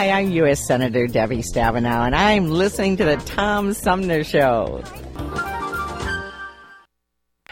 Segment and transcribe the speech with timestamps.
[0.00, 0.66] Hi, I'm U.S.
[0.66, 4.82] Senator Debbie Stabenow, and I'm listening to the Tom Sumner Show.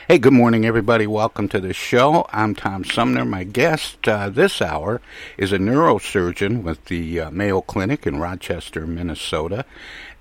[0.06, 1.06] Hey, good morning, everybody.
[1.06, 2.26] Welcome to the show.
[2.32, 3.26] I'm Tom Sumner.
[3.26, 5.02] My guest uh, this hour
[5.36, 9.66] is a neurosurgeon with the uh, Mayo Clinic in Rochester, Minnesota,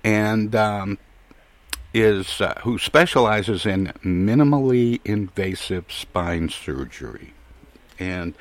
[0.04, 0.98] and um,
[1.94, 7.32] is uh, who specializes in minimally invasive spine surgery.
[7.98, 8.34] And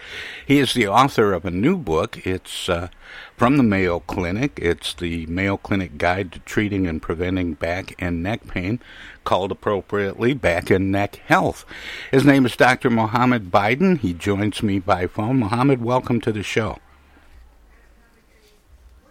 [0.46, 2.26] he is the author of a new book.
[2.26, 2.90] It's uh,
[3.36, 4.60] from the Mayo Clinic.
[4.62, 8.80] It's the Mayo Clinic Guide to Treating and Preventing Back and Neck Pain,
[9.24, 11.66] called appropriately Back and Neck Health.
[12.12, 12.90] His name is Dr.
[12.90, 13.98] Mohamad Bydon.
[13.98, 15.40] He joins me by phone.
[15.42, 16.80] Mohamad, welcome to the show.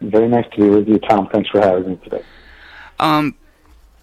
[0.00, 1.28] Very nice to be with you, Tom.
[1.32, 2.22] Thanks for having me today.
[2.98, 3.34] Um,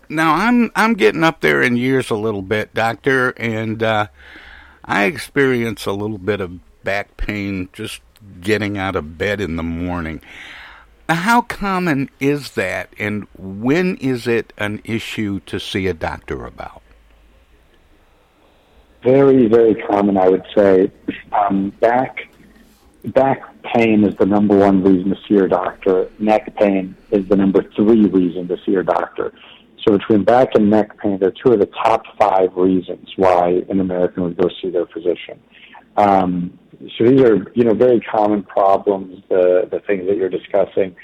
[0.10, 4.08] now I'm I'm getting up there in years a little bit, doctor, and uh,
[4.86, 8.02] I experience a little bit of back pain just
[8.42, 10.22] getting out of bed in the morning.
[11.10, 16.82] How common is that, and when is it an issue to see a doctor about?
[19.04, 20.92] Very, very common, I would say.
[21.34, 22.30] Um, back
[23.06, 26.10] back pain is the number one reason to see your doctor.
[26.20, 29.34] Neck pain is the number three reason to see your doctor.
[29.84, 33.80] So between back and neck pain, they're two of the top five reasons why an
[33.80, 35.40] American would go see their physician.
[35.98, 36.58] Um,
[36.98, 40.96] so these are, you know, very common problems, the, the things that you're discussing.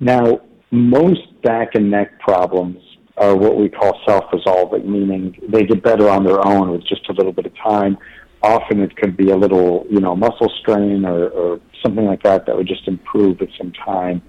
[0.00, 2.78] Now, most back and neck problems
[3.18, 7.12] are what we call self-resolving, meaning they get better on their own with just a
[7.12, 7.98] little bit of time.
[8.42, 12.46] Often it could be a little, you know, muscle strain or, or something like that
[12.46, 14.22] that would just improve with some time.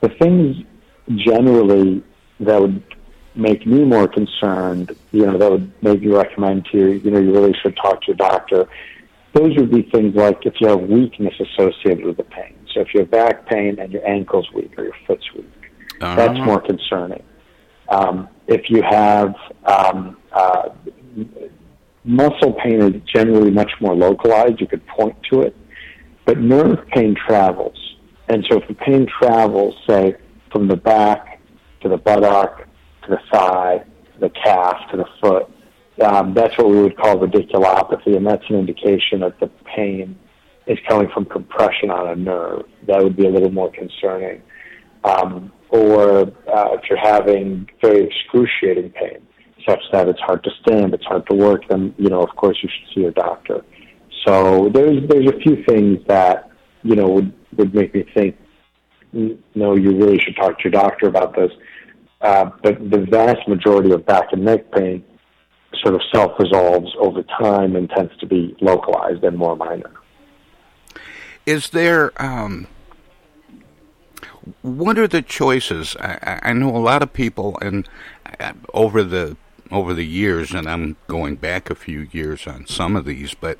[0.00, 0.56] The things
[1.16, 2.02] generally
[2.40, 2.82] that would
[3.38, 7.32] make me more concerned, you know, that would maybe recommend to you, you know, you
[7.32, 8.68] really should talk to your doctor.
[9.32, 12.56] Those would be things like if you have weakness associated with the pain.
[12.74, 15.46] So if you have back pain and your ankle's weak or your foot's weak,
[16.00, 16.16] Uh-huh.
[16.16, 17.22] that's more concerning.
[17.88, 20.70] Um, if you have um, uh,
[22.04, 25.56] muscle pain is generally much more localized, you could point to it,
[26.24, 27.78] but nerve pain travels.
[28.28, 30.16] And so if the pain travels, say,
[30.52, 31.40] from the back
[31.80, 32.67] to the buttock,
[33.08, 33.84] to the thigh,
[34.14, 35.50] to the calf, to the foot,
[36.02, 40.16] um, that's what we would call radiculopathy, and that's an indication that the pain
[40.66, 42.62] is coming from compression on a nerve.
[42.86, 44.42] That would be a little more concerning.
[45.02, 49.26] Um, or uh, if you're having very excruciating pain,
[49.66, 52.56] such that it's hard to stand, it's hard to work, then you know, of course,
[52.62, 53.64] you should see your doctor.
[54.26, 56.50] So there's there's a few things that
[56.82, 58.36] you know would would make me think,
[59.12, 61.50] no, you really should talk to your doctor about this.
[62.20, 65.04] Uh, but the vast majority of back and neck pain
[65.82, 69.92] sort of self resolves over time and tends to be localized and more minor.
[71.46, 72.66] Is there um,
[74.62, 75.96] what are the choices?
[76.00, 77.88] I, I know a lot of people, and
[78.40, 79.36] uh, over the
[79.70, 83.58] over the years, and I'm going back a few years on some of these, but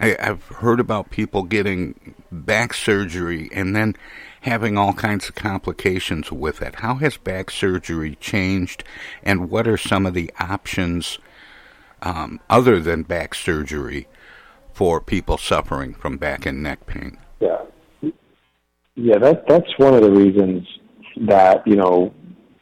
[0.00, 3.96] I, I've heard about people getting back surgery and then
[4.42, 6.76] having all kinds of complications with it.
[6.76, 8.84] How has back surgery changed,
[9.22, 11.18] and what are some of the options
[12.02, 14.08] um, other than back surgery
[14.72, 17.18] for people suffering from back and neck pain?
[17.40, 17.62] Yeah,
[18.94, 20.66] yeah, that that's one of the reasons
[21.26, 22.12] that you know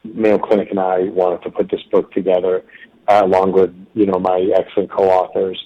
[0.04, 2.62] Mayo Clinic and I wanted to put this book together,
[3.10, 5.58] uh, along with you know my excellent co-authors.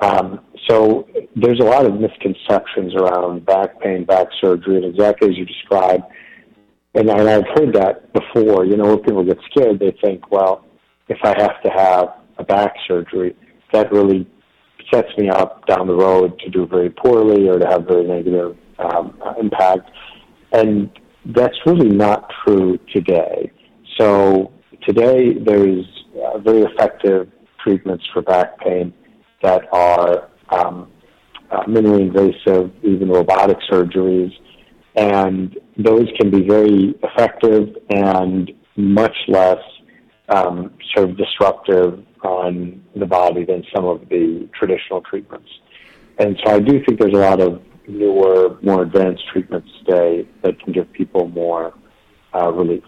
[0.00, 5.36] Um, so there's a lot of misconceptions around back pain, back surgery, and exactly as
[5.36, 6.04] you described.
[6.94, 8.64] And, and I've heard that before.
[8.66, 10.64] You know, when people get scared, they think, well,
[11.08, 12.08] if I have to have
[12.38, 13.34] a back surgery,
[13.72, 14.28] that really
[14.92, 18.56] sets me up down the road to do very poorly or to have very negative
[18.78, 19.90] um, impact.
[20.52, 20.90] And
[21.24, 23.50] that's really not true today.
[23.98, 24.52] So
[24.86, 25.86] today there's
[26.24, 27.30] uh, very effective
[27.62, 28.92] treatments for back pain
[29.42, 30.90] that are um,
[31.50, 34.32] uh, minimally invasive, even robotic surgeries,
[34.96, 39.58] and those can be very effective and much less
[40.28, 45.48] um, sort of disruptive on the body than some of the traditional treatments.
[46.18, 50.60] And so I do think there's a lot of newer, more advanced treatments today that
[50.60, 51.74] can give people more
[52.34, 52.84] uh, relief.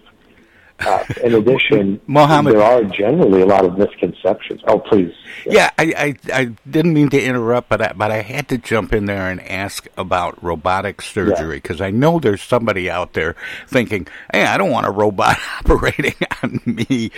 [0.80, 4.60] Uh, in addition, Mohamad, there are generally a lot of misconceptions.
[4.66, 5.14] Oh, please.
[5.46, 8.92] Yeah, I, I, I didn't mean to interrupt, but I, but I had to jump
[8.92, 11.86] in there and ask about robotic surgery because yeah.
[11.86, 13.36] I know there's somebody out there
[13.68, 17.10] thinking, "Hey, I don't want a robot operating on me."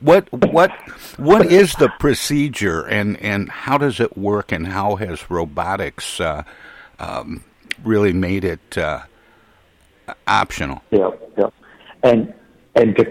[0.00, 0.70] What what
[1.16, 6.44] what is the procedure, and and how does it work, and how has robotics uh,
[6.98, 7.42] um,
[7.82, 9.02] really made it uh,
[10.26, 10.82] optional?
[10.90, 11.50] Yeah, yeah,
[12.02, 12.32] and
[12.74, 13.04] and to,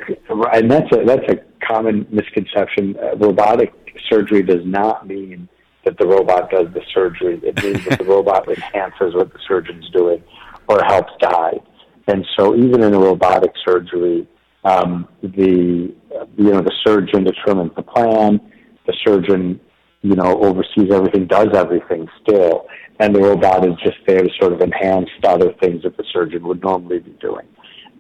[0.54, 2.98] and that's a that's a common misconception.
[2.98, 3.74] Uh, robotic
[4.10, 5.48] surgery does not mean
[5.86, 7.40] that the robot does the surgery.
[7.44, 10.24] It means that the robot enhances what the surgeon's doing
[10.68, 11.62] or helps guide.
[12.08, 14.28] And so, even in a robotic surgery,
[14.64, 15.94] um, the
[16.38, 18.40] you know the surgeon determines the plan.
[18.88, 19.60] The surgeon,
[20.02, 22.66] you know, oversees everything, does everything still,
[23.00, 26.04] and the robot is just there to sort of enhance the other things that the
[26.12, 27.46] surgeon would normally be doing.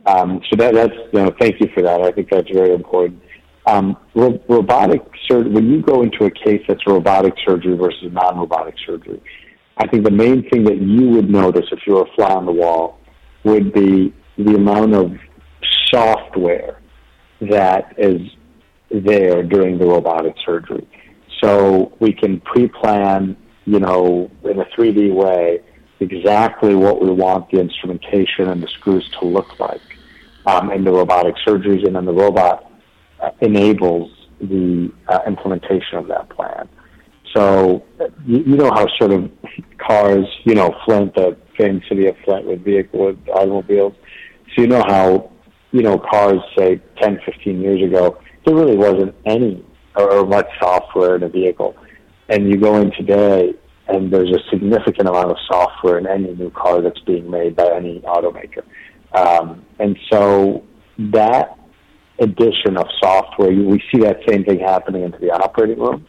[0.05, 2.01] Um, so that, that's, you know, thank you for that.
[2.01, 3.21] I think that's very important.
[3.67, 8.75] Um, ro- robotic surgery, when you go into a case that's robotic surgery versus non-robotic
[8.85, 9.21] surgery,
[9.77, 12.45] I think the main thing that you would notice if you were a fly on
[12.45, 12.99] the wall
[13.43, 15.11] would be the amount of
[15.91, 16.81] software
[17.41, 18.21] that is
[18.89, 20.87] there during the robotic surgery.
[21.43, 25.61] So we can pre-plan, you know, in a 3D way,
[25.99, 29.81] exactly what we want the instrumentation and the screws to look like
[30.45, 32.71] um, in the robotic surgeries, and then the robot
[33.19, 36.67] uh, enables the uh, implementation of that plan.
[37.35, 37.83] So
[38.25, 39.31] you, you know how sort of
[39.77, 43.93] cars, you know, Flint, the famous city of Flint with vehicle with automobiles.
[44.55, 45.31] So you know how,
[45.71, 49.63] you know, cars say 10, 15 years ago, there really wasn't any
[49.95, 51.75] or much software in a vehicle.
[52.29, 53.53] And you go in today
[53.87, 57.69] and there's a significant amount of software in any new car that's being made by
[57.75, 58.63] any automaker.
[59.13, 60.63] Um, and so
[60.97, 61.57] that
[62.19, 66.05] addition of software, we see that same thing happening into the operating room.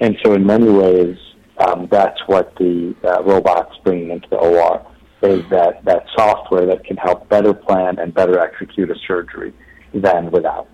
[0.00, 1.16] And so in many ways,
[1.58, 4.86] um, that's what the uh, robots bringing into the OR
[5.22, 9.54] is that, that software that can help better plan and better execute a surgery
[9.94, 10.68] than without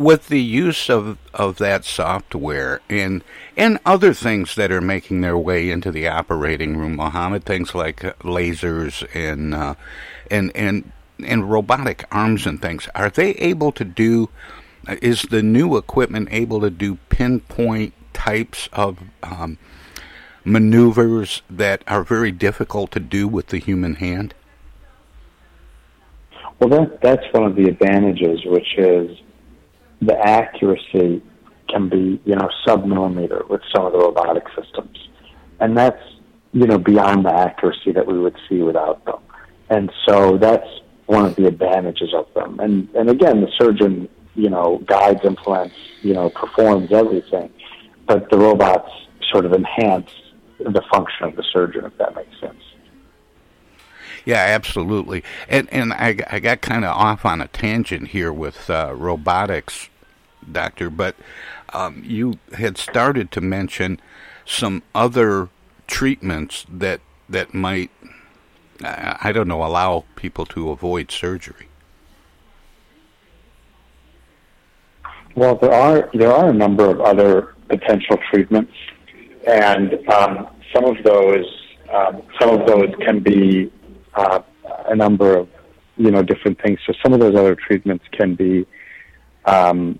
[0.00, 3.22] with the use of, of that software and
[3.54, 8.02] and other things that are making their way into the operating room, Mohamad, things like
[8.02, 9.74] uh, lasers and uh,
[10.30, 10.90] and and
[11.24, 14.28] and robotic arms and things, are they able to do?
[15.02, 19.58] Is the new equipment able to do pinpoint types of um,
[20.44, 24.34] maneuvers that are very difficult to do with the human hand?
[26.58, 29.18] Well, that, that's one of the advantages, which is
[30.02, 31.22] the accuracy
[31.68, 34.96] can be, you know, sub-millimeter with some of the robotic systems.
[35.60, 36.02] And that's,
[36.52, 39.18] you know, beyond the accuracy that we would see without them.
[39.68, 40.66] And so that's
[41.10, 42.60] one of the advantages of them.
[42.60, 47.50] And, and again, the surgeon, you know, guides, implants, you know, performs everything.
[48.06, 48.92] But the robots
[49.32, 50.10] sort of enhance
[50.58, 52.62] the function of the surgeon, if that makes sense.
[54.24, 55.24] Yeah, absolutely.
[55.48, 59.88] And and I, I got kind of off on a tangent here with uh, robotics,
[60.52, 61.16] doctor, but
[61.72, 64.00] um, you had started to mention
[64.44, 65.48] some other
[65.88, 67.90] treatments that that might
[68.82, 71.68] I don't know allow people to avoid surgery.
[75.34, 78.72] Well, there are there are a number of other potential treatments,
[79.46, 81.46] and um, some of those
[81.92, 83.70] um, some of those can be
[84.14, 84.40] uh,
[84.86, 85.48] a number of
[85.96, 86.78] you know different things.
[86.86, 88.66] So some of those other treatments can be,
[89.44, 89.98] um,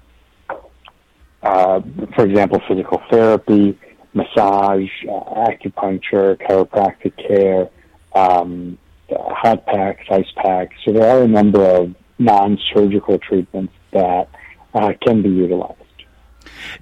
[1.42, 1.80] uh,
[2.16, 3.78] for example, physical therapy,
[4.14, 7.70] massage, uh, acupuncture, chiropractic care,
[8.12, 8.78] um,
[9.10, 10.74] hot packs, ice packs.
[10.84, 14.28] So there are a number of non-surgical treatments that
[14.74, 15.76] uh, can be utilized.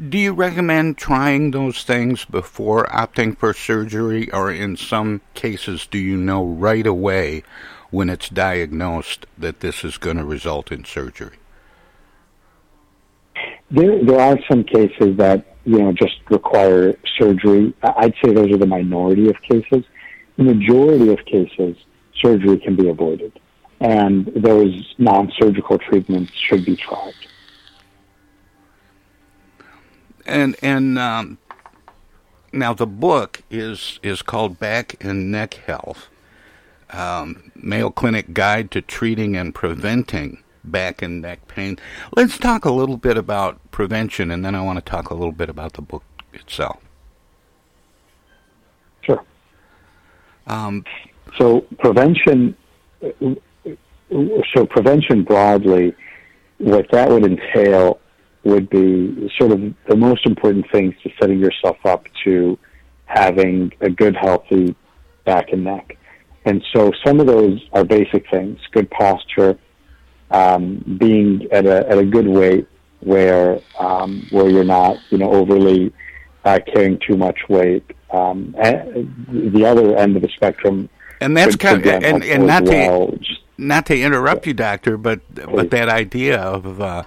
[0.09, 5.99] Do you recommend trying those things before opting for surgery, or in some cases, do
[5.99, 7.45] you know right away
[7.91, 11.37] when it's diagnosed that this is going to result in surgery?
[13.71, 17.75] There, there are some cases that you know just require surgery.
[17.83, 19.85] I'd say those are the minority of cases.
[20.39, 21.77] Majority of cases,
[22.23, 23.39] surgery can be avoided,
[23.81, 27.15] and those non-surgical treatments should be tried
[30.29, 31.39] and and um,
[32.53, 36.09] now the book is is called Back and Neck Health,
[36.91, 41.79] um, Mayo Clinic Guide to Treating and Preventing Back and Neck Pain.
[42.15, 45.33] Let's talk a little bit about prevention, and then I want to talk a little
[45.33, 46.81] bit about the book itself.
[49.01, 49.25] Sure.
[50.49, 50.85] Um,
[51.39, 52.57] so prevention.
[54.55, 55.95] So prevention broadly,
[56.59, 58.01] what that would entail
[58.45, 62.59] would be sort of the most important things to setting yourself up to
[63.05, 64.75] having a good, healthy
[65.25, 65.99] back and neck.
[66.45, 69.59] And so some of those are basic things, good posture,
[70.31, 72.67] um, being at a, at a good weight
[73.01, 75.93] where, um, where you're not, you know, overly
[76.45, 77.85] uh, carrying too much weight.
[78.11, 80.89] Um, the other end of the spectrum.
[81.21, 83.09] And that's kind of, and, and not well.
[83.09, 83.21] to,
[83.59, 87.03] not to interrupt you, doctor, but, but that idea of, uh,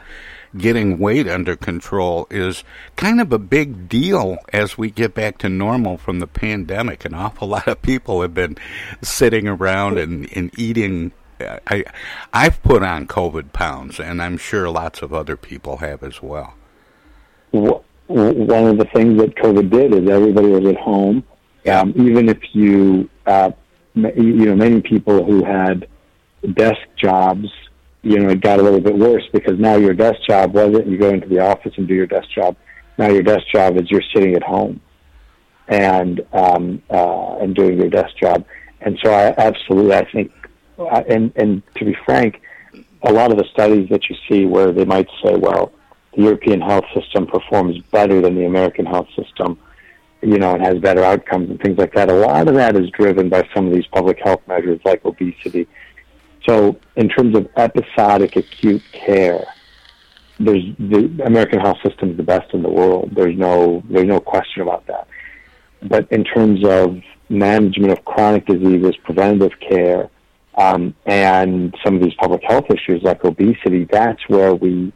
[0.58, 2.64] getting weight under control is
[2.96, 7.06] kind of a big deal as we get back to normal from the pandemic.
[7.06, 8.58] An awful lot of people have been
[9.02, 11.14] sitting around and, and eating.
[11.40, 11.86] I,
[12.34, 16.54] I've put on COVID pounds, and I'm sure lots of other people have as well.
[18.12, 21.24] One of the things that COVID did is everybody was at home.
[21.64, 21.82] Yeah.
[21.82, 23.52] Um, even if you, uh,
[23.94, 25.88] you know, many people who had
[26.56, 27.48] desk jobs
[28.04, 30.98] you know, it got a little bit worse because now your desk job wasn't you
[30.98, 32.56] go into the office and do your desk job.
[32.98, 34.82] Now your desk job is you're sitting at home
[35.68, 38.46] and um, uh, and doing your desk job.
[38.82, 40.32] And so I absolutely I think
[40.80, 42.42] uh, and and to be frank,
[43.04, 45.72] a lot of the studies that you see where they might say, well,
[46.16, 49.58] the European health system performs better than the American health system,
[50.22, 52.10] you know, and has better outcomes and things like that.
[52.10, 55.68] A lot of that is driven by some of these public health measures like obesity
[56.48, 59.46] so, in terms of episodic acute care,
[60.40, 63.12] there's the American health system is the best in the world.
[63.16, 65.08] There's no there's no question about that.
[65.84, 66.98] But in terms of
[67.30, 70.10] management of chronic diseases, preventative care,
[70.58, 74.92] um, and some of these public health issues like obesity, that's where we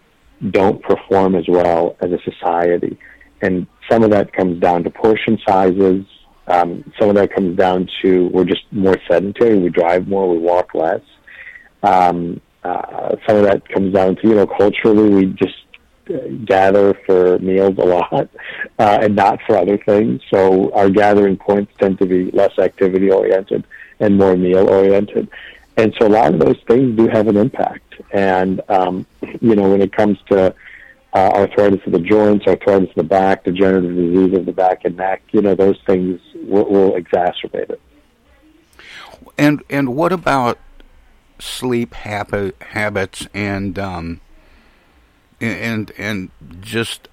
[0.52, 2.98] don't perform as well as a society.
[3.42, 6.06] And some of that comes down to portion sizes.
[6.48, 9.58] Um, some of that comes down to we're just more sedentary.
[9.58, 10.30] We drive more.
[10.30, 11.02] We walk less.
[11.84, 15.54] Um, uh, some of that comes down to, you know, culturally, we just
[16.10, 18.12] uh, gather for meals a lot
[18.80, 20.22] uh, and not for other things.
[20.34, 23.66] So our gathering points tend to be less activity oriented
[24.00, 25.30] and more meal oriented.
[25.78, 27.96] And so a lot of those things do have an impact.
[28.12, 29.06] And, um,
[29.42, 30.56] you know, when it comes to
[31.14, 34.96] uh, arthritis of the joints, arthritis of the back, degenerative disease of the back and
[34.98, 37.82] neck, you know, those things will, will exacerbate it.
[39.38, 40.60] And and what about
[41.40, 44.22] sleep habit, habits and um,
[45.42, 47.10] and and just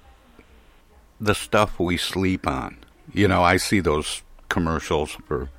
[1.19, 2.77] the stuff we sleep on.
[3.13, 5.49] You know, I see those commercials for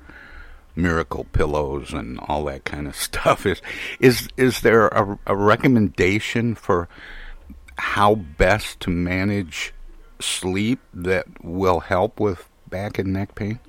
[0.75, 3.45] miracle pillows and all that kind of stuff.
[3.45, 3.61] Is
[3.99, 6.87] is is there a, a recommendation for
[7.77, 9.73] how best to manage
[10.19, 13.59] sleep that will help with back and neck pain?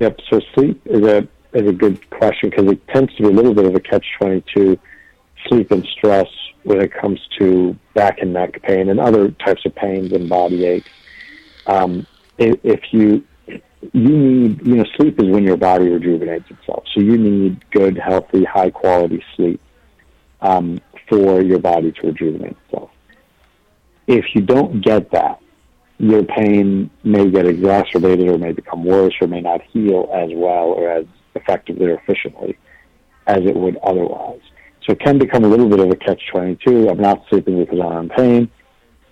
[0.00, 0.20] Yep.
[0.28, 3.54] So sleep is a is a good question because it tends to be a little
[3.54, 4.78] bit of a catch twenty two.
[5.48, 6.28] Sleep and stress
[6.62, 10.64] when it comes to back and neck pain and other types of pains and body
[10.64, 10.88] aches.
[11.66, 12.06] Um,
[12.38, 13.24] if you
[13.92, 16.84] you need, you know, sleep is when your body rejuvenates itself.
[16.94, 19.60] So you need good, healthy, high quality sleep
[20.40, 22.90] um, for your body to rejuvenate itself.
[24.06, 25.40] If you don't get that,
[25.98, 30.66] your pain may get exacerbated or may become worse or may not heal as well
[30.66, 32.58] or as effectively or efficiently
[33.26, 34.40] as it would otherwise.
[34.84, 36.90] So it can become a little bit of a catch-22.
[36.90, 38.50] I'm not sleeping because I'm in pain,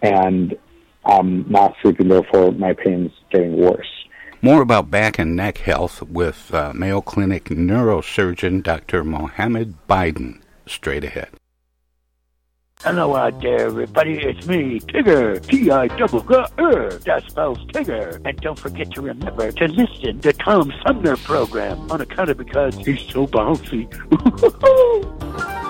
[0.03, 0.59] and
[1.05, 3.87] I'm not sleeping, therefore my pain's getting worse.
[4.43, 9.05] More about back and neck health with uh, Mayo Clinic neurosurgeon Dr.
[9.05, 10.41] Mohamad Bydon.
[10.67, 11.29] Straight ahead.
[12.81, 14.15] Hello out there, everybody.
[14.15, 15.47] It's me, Tigger.
[15.47, 16.91] T-I-double-G-R.
[16.91, 18.19] That spells Tigger.
[18.25, 22.75] And don't forget to remember to listen to Tom Sumner program on account of because
[22.77, 23.87] he's so bouncy.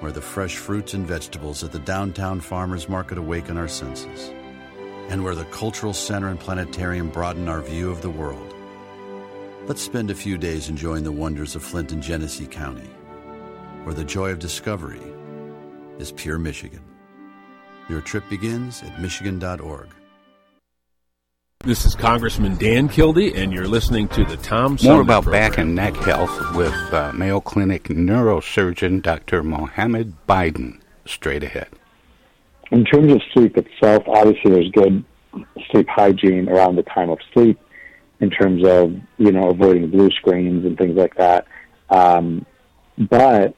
[0.00, 4.32] where the fresh fruits and vegetables at the downtown farmers market awaken our senses,
[5.08, 8.54] and where the cultural center and planetarium broaden our view of the world.
[9.66, 12.90] Let's spend a few days enjoying the wonders of Flint and Genesee County,
[13.84, 15.02] where the joy of discovery
[15.98, 16.84] is pure Michigan.
[17.88, 19.88] Your trip begins at Michigan.org.
[21.64, 25.50] This is Congressman Dan Kildee, and you're listening to the Tom More about program.
[25.50, 29.42] back and neck health with uh, Mayo Clinic neurosurgeon Dr.
[29.42, 30.80] Mohamad Bydon.
[31.04, 31.66] Straight ahead.
[32.70, 35.04] In terms of sleep itself, obviously there's good
[35.72, 37.58] sleep hygiene around the time of sleep
[38.20, 41.44] in terms of, you know, avoiding blue screens and things like that.
[41.90, 42.46] Um,
[42.96, 43.56] but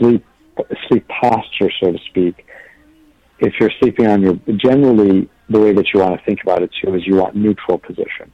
[0.00, 0.26] sleep,
[0.88, 2.44] sleep posture, so to speak,
[3.38, 6.70] if you're sleeping on your, generally the way that you want to think about it
[6.82, 8.30] too is you want neutral position.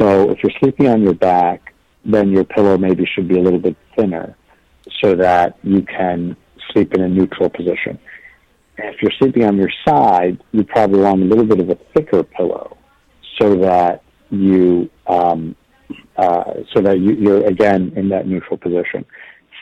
[0.00, 3.58] So if you're sleeping on your back, then your pillow maybe should be a little
[3.58, 4.36] bit thinner
[5.02, 6.36] so that you can
[6.72, 7.98] sleep in a neutral position.
[8.78, 11.76] And if you're sleeping on your side, you probably want a little bit of a
[11.94, 12.76] thicker pillow
[13.38, 15.56] so that you um,
[16.16, 19.04] uh, so that you, you're again in that neutral position.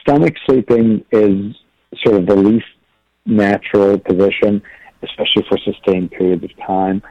[0.03, 1.55] Stomach sleeping is
[2.05, 2.67] sort of the least
[3.25, 4.63] natural position,
[5.03, 7.03] especially for sustained periods of time.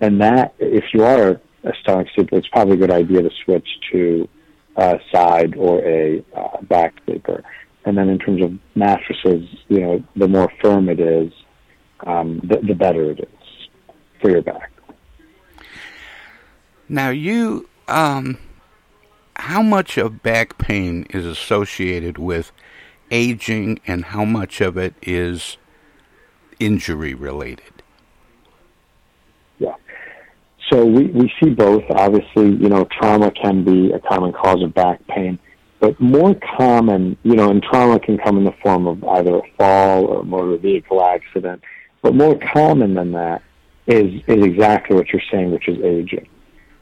[0.00, 3.68] And that, if you are a stomach sleeper, it's probably a good idea to switch
[3.92, 4.28] to
[4.76, 7.44] a side or a uh, back sleeper.
[7.84, 11.32] And then in terms of mattresses, you know, the more firm it is,
[12.06, 13.68] um, the, the better it is
[14.20, 14.70] for your back.
[16.88, 18.38] Now, you, um,
[19.36, 22.52] how much of back pain is associated with
[23.10, 25.56] aging and how much of it is
[26.64, 27.82] injury related?
[29.58, 29.74] Yeah.
[30.70, 31.82] So we, we see both.
[31.90, 35.38] Obviously, you know, trauma can be a common cause of back pain,
[35.80, 39.42] but more common, you know, and trauma can come in the form of either a
[39.58, 41.62] fall or a motor vehicle accident,
[42.02, 43.42] but more common than that
[43.86, 46.28] is, is exactly what you're saying, which is aging.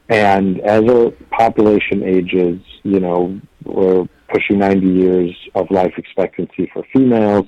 [0.09, 6.83] And as our population ages, you know, we're pushing 90 years of life expectancy for
[6.93, 7.45] females,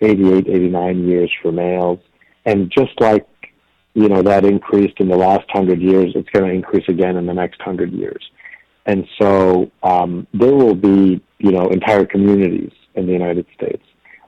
[0.00, 1.98] 88, 89 years for males.
[2.44, 3.26] And just like,
[3.94, 7.26] you know, that increased in the last 100 years, it's going to increase again in
[7.26, 8.22] the next 100 years.
[8.86, 13.82] And so um, there will be, you know, entire communities in the United States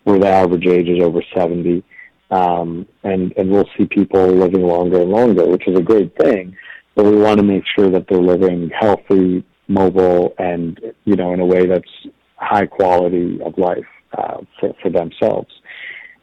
[0.05, 1.83] where the average age is over 70.
[2.31, 6.57] Um, and, and we'll see people living longer and longer, which is a great thing
[6.97, 11.39] but we want to make sure that they're living healthy, mobile, and you know in
[11.41, 11.91] a way that's
[12.37, 15.51] high quality of life uh, for for themselves.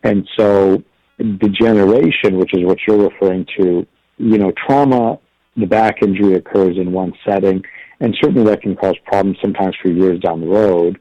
[0.03, 0.83] And so
[1.17, 3.85] degeneration, which is what you're referring to,
[4.17, 5.19] you know, trauma,
[5.55, 7.63] the back injury occurs in one setting,
[7.99, 10.99] and certainly that can cause problems sometimes for years down the road.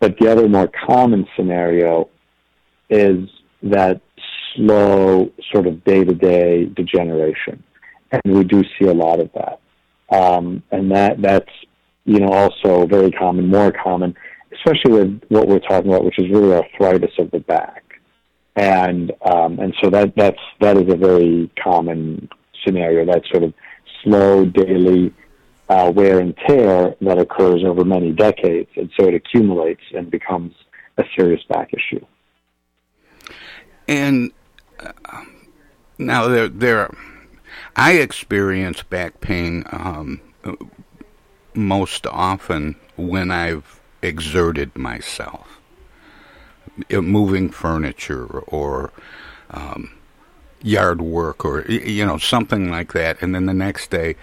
[0.00, 2.08] But the other more common scenario
[2.88, 3.28] is
[3.62, 4.00] that
[4.54, 7.62] slow sort of day to day degeneration
[8.10, 9.60] and we do see a lot of that.
[10.10, 11.50] Um, and that that's
[12.04, 14.14] you know also very common, more common,
[14.58, 17.84] especially with what we're talking about, which is really arthritis of the back.
[18.56, 22.28] And um, and so that that's that is a very common
[22.64, 23.06] scenario.
[23.06, 23.54] That sort of
[24.02, 25.14] slow daily
[25.68, 30.54] uh, wear and tear that occurs over many decades, and so it accumulates and becomes
[30.96, 32.04] a serious back issue.
[33.86, 34.32] And
[34.80, 35.24] uh,
[35.98, 36.90] now there there
[37.76, 40.20] I experience back pain um,
[41.54, 45.60] most often when I've exerted myself,
[46.90, 48.92] moving furniture or
[49.50, 49.90] um,
[50.62, 54.16] yard work or you know something like that, and then the next day.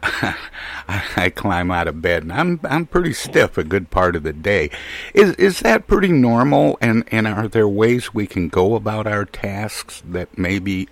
[0.06, 4.32] I climb out of bed and I'm I'm pretty stiff a good part of the
[4.32, 4.70] day.
[5.12, 6.78] Is is that pretty normal?
[6.80, 10.88] And and are there ways we can go about our tasks that maybe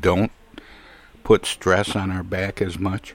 [0.00, 0.32] don't
[1.22, 3.14] put stress on our back as much?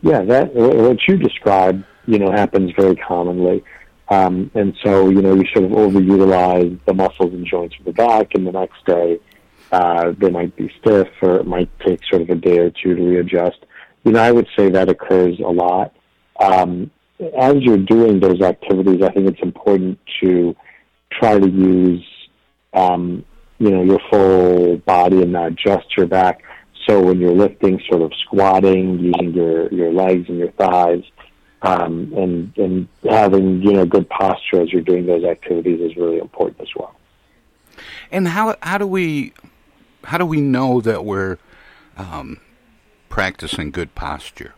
[0.00, 3.62] Yeah, that what you described, you know, happens very commonly.
[4.08, 7.92] Um, and so, you know, you sort of overutilize the muscles and joints of the
[7.92, 9.20] back, and the next day
[9.70, 12.94] uh, they might be stiff, or it might take sort of a day or two
[12.94, 13.58] to readjust.
[14.04, 15.94] You know, I would say that occurs a lot.
[16.40, 16.90] Um,
[17.38, 20.56] as you're doing those activities, I think it's important to
[21.10, 22.04] try to use
[22.72, 23.24] um,
[23.58, 26.42] you know, your full body and not just your back.
[26.88, 31.02] So when you're lifting, sort of squatting, using your, your legs and your thighs,
[31.62, 36.18] um, and, and having, you know, good posture as you're doing those activities is really
[36.18, 36.94] important as well.
[38.10, 39.32] And how, how do we,
[40.04, 41.38] how do we know that we're,
[41.96, 42.40] um,
[43.08, 44.54] practicing good posture?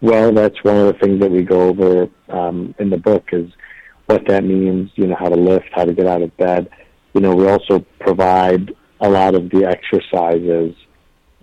[0.00, 3.50] Well, that's one of the things that we go over um, in the book is
[4.06, 6.68] what that means, you know, how to lift, how to get out of bed
[7.14, 10.74] you know, we also provide a lot of the exercises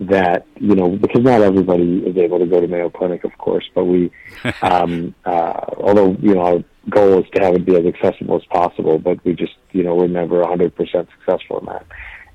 [0.00, 3.68] that, you know, because not everybody is able to go to Mayo Clinic, of course,
[3.74, 4.10] but we,
[4.62, 8.44] um, uh, although, you know, our goal is to have it be as accessible as
[8.46, 11.86] possible, but we just, you know, we're never 100% successful in that.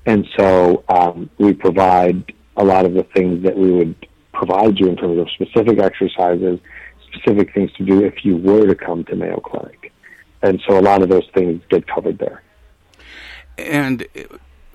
[0.06, 3.94] And so um, we provide a lot of the things that we would
[4.32, 6.58] provide you in terms of specific exercises,
[7.12, 9.92] specific things to do if you were to come to Mayo Clinic.
[10.42, 12.42] And so a lot of those things get covered there.
[13.58, 14.06] And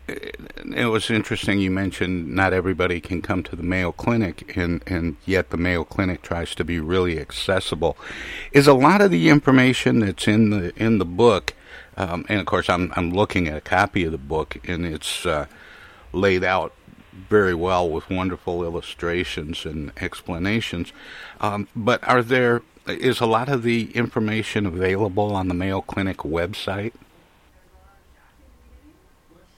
[0.07, 5.17] it, was interesting you mentioned not everybody can come to the Mayo Clinic, and, and
[5.25, 7.97] yet the Mayo Clinic tries to be really accessible.
[8.51, 11.53] Is a lot of the information that's in the in the book,
[11.97, 15.25] um, and of course I'm I'm looking at a copy of the book, and it's
[15.25, 15.45] uh,
[16.11, 16.73] laid out
[17.29, 20.91] very well with wonderful illustrations and explanations.
[21.39, 26.17] Um, but are there is a lot of the information available on the Mayo Clinic
[26.17, 26.93] website?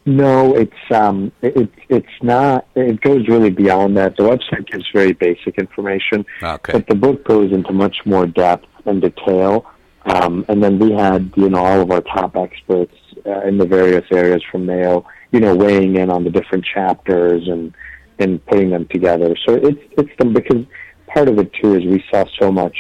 [0.05, 2.67] No, it's um, it, it's not.
[2.75, 4.15] It goes really beyond that.
[4.17, 6.73] The website gives very basic information, okay.
[6.73, 9.65] but the book goes into much more depth and detail.
[10.05, 12.93] Um, and then we had, you know, all of our top experts
[13.25, 15.03] uh, in the various areas from Mayo
[15.35, 17.73] you know, weighing in on the different chapters and
[18.19, 19.35] and putting them together.
[19.45, 20.63] So it's it's them because
[21.07, 22.77] part of it too is we saw so much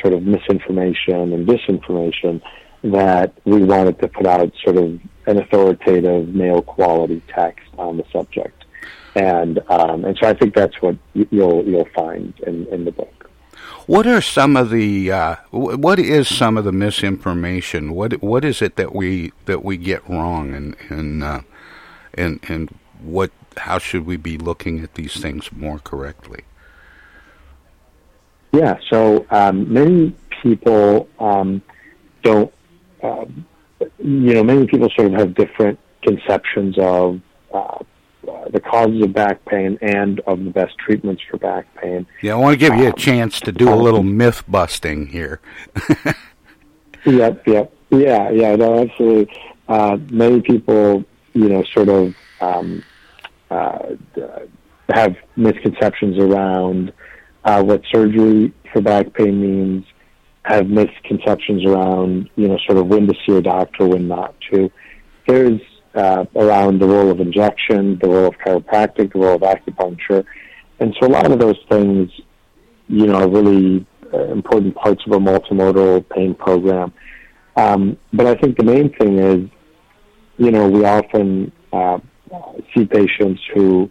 [0.00, 2.40] sort of misinformation and disinformation
[2.82, 8.04] that we wanted to put out sort of an authoritative Mayo quality text on the
[8.12, 8.64] subject,
[9.14, 13.30] and um, and so I think that's what you'll you'll find in in the book.
[13.86, 17.94] What are some of the uh, what is some of the misinformation?
[17.94, 21.40] What what is it that we that we get wrong and and uh,
[22.14, 26.44] and and what how should we be looking at these things more correctly?
[28.52, 31.62] Yeah, so um, many people um,
[32.22, 32.52] don't,
[33.02, 33.24] uh,
[33.98, 37.20] you know, many people sort of have different conceptions of
[37.52, 37.78] uh,
[38.50, 42.06] the causes of back pain and of the best treatments for back pain.
[42.22, 45.40] Yeah, I want to give you a chance to do a little myth busting here.
[47.06, 49.34] yep, yep, yeah, yeah, no, absolutely.
[49.68, 51.04] Uh, many people
[51.38, 52.82] you know, sort of um,
[53.50, 53.90] uh,
[54.88, 56.92] have misconceptions around
[57.44, 59.84] uh, what surgery for back pain means,
[60.48, 64.70] have misconceptions around, you know, sort of when to see a doctor, when not to.
[65.26, 65.60] There's
[65.94, 70.24] uh, around the role of injection, the role of chiropractic, the role of acupuncture.
[70.80, 72.10] And so a lot of those things,
[72.88, 76.92] you know, are really uh, important parts of a multimodal pain program.
[77.56, 79.50] Um, but I think the main thing is
[80.38, 81.98] you know, we often uh,
[82.74, 83.90] see patients who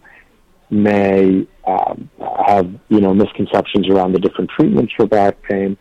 [0.70, 2.10] may um,
[2.46, 5.76] have, you know, misconceptions around the different treatments for back pain,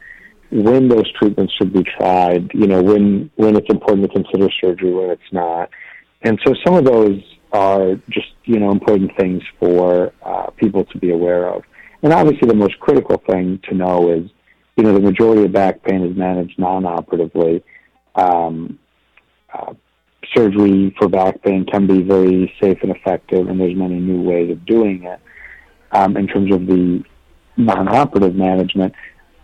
[0.51, 4.93] when those treatments should be tried, you know, when, when it's important to consider surgery,
[4.93, 5.69] when it's not.
[6.21, 10.97] And so some of those are just, you know, important things for uh, people to
[10.97, 11.63] be aware of.
[12.01, 14.29] And obviously the most critical thing to know is,
[14.75, 17.63] you know, the majority of back pain is managed non-operatively.
[18.15, 18.79] Um,
[19.53, 19.73] uh,
[20.35, 24.51] surgery for back pain can be very safe and effective, and there's many new ways
[24.51, 25.19] of doing it.
[25.91, 27.03] Um, in terms of the
[27.55, 28.93] non-operative management,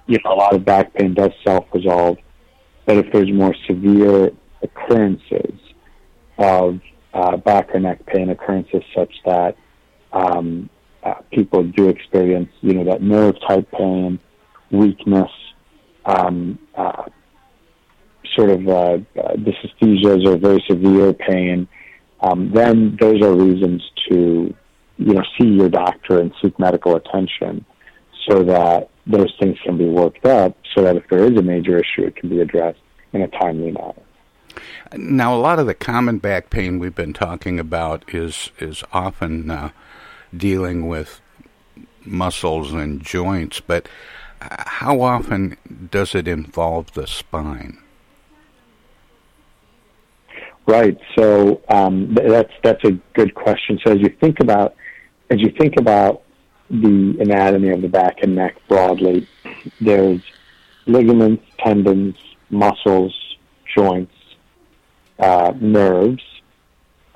[0.07, 2.17] you know, a lot of back pain does self-resolve,
[2.85, 5.59] but if there's more severe occurrences
[6.37, 6.79] of
[7.13, 9.55] uh, back or neck pain, occurrences such that
[10.11, 10.69] um,
[11.03, 14.19] uh, people do experience, you know, that nerve type pain,
[14.71, 15.29] weakness,
[16.05, 17.03] um, uh,
[18.35, 21.67] sort of uh, uh, dysesthesias or very severe pain,
[22.21, 24.53] um, then those are reasons to,
[24.97, 27.65] you know, see your doctor and seek medical attention
[28.27, 31.77] so that those things can be worked up so that if there is a major
[31.77, 32.79] issue, it can be addressed
[33.12, 33.93] in a timely manner.
[34.95, 39.49] Now, a lot of the common back pain we've been talking about is is often
[39.49, 39.71] uh,
[40.36, 41.21] dealing with
[42.05, 43.88] muscles and joints, but
[44.41, 45.57] how often
[45.91, 47.77] does it involve the spine?
[50.65, 50.97] Right.
[51.17, 53.79] So um, that's that's a good question.
[53.86, 54.75] So as you think about
[55.29, 56.22] as you think about
[56.73, 59.27] the anatomy of the back and neck broadly,
[59.79, 60.21] there's
[60.88, 62.15] ligaments, tendons,
[62.49, 63.15] muscles,
[63.75, 64.15] joints,
[65.19, 66.23] uh, nerves,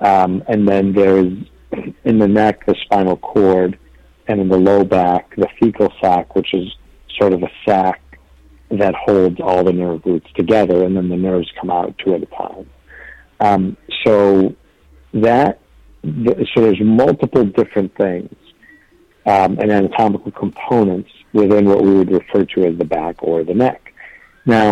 [0.00, 1.32] um, and then there's
[2.04, 3.78] in the neck the spinal cord,
[4.28, 6.72] and in the low back the thecal sac, which is
[7.18, 8.00] sort of a sac
[8.70, 12.22] that holds all the nerve roots together, and then the nerves come out two at
[12.22, 12.70] a time.
[13.40, 14.54] Um, so
[15.14, 15.58] that
[16.04, 18.34] so there's multiple different things
[19.28, 23.54] um, and anatomical components within what we would refer to as the back or the
[23.66, 23.92] neck.
[24.46, 24.70] Now,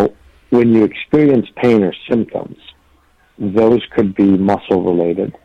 [0.51, 2.57] when you experience pain or symptoms,
[3.39, 5.37] those could be muscle related.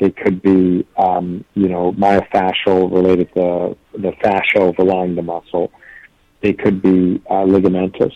[0.00, 5.70] They could be, um, you know, myofascial related to the fascia overlying the muscle.
[6.42, 8.14] They could be uh, ligamentous.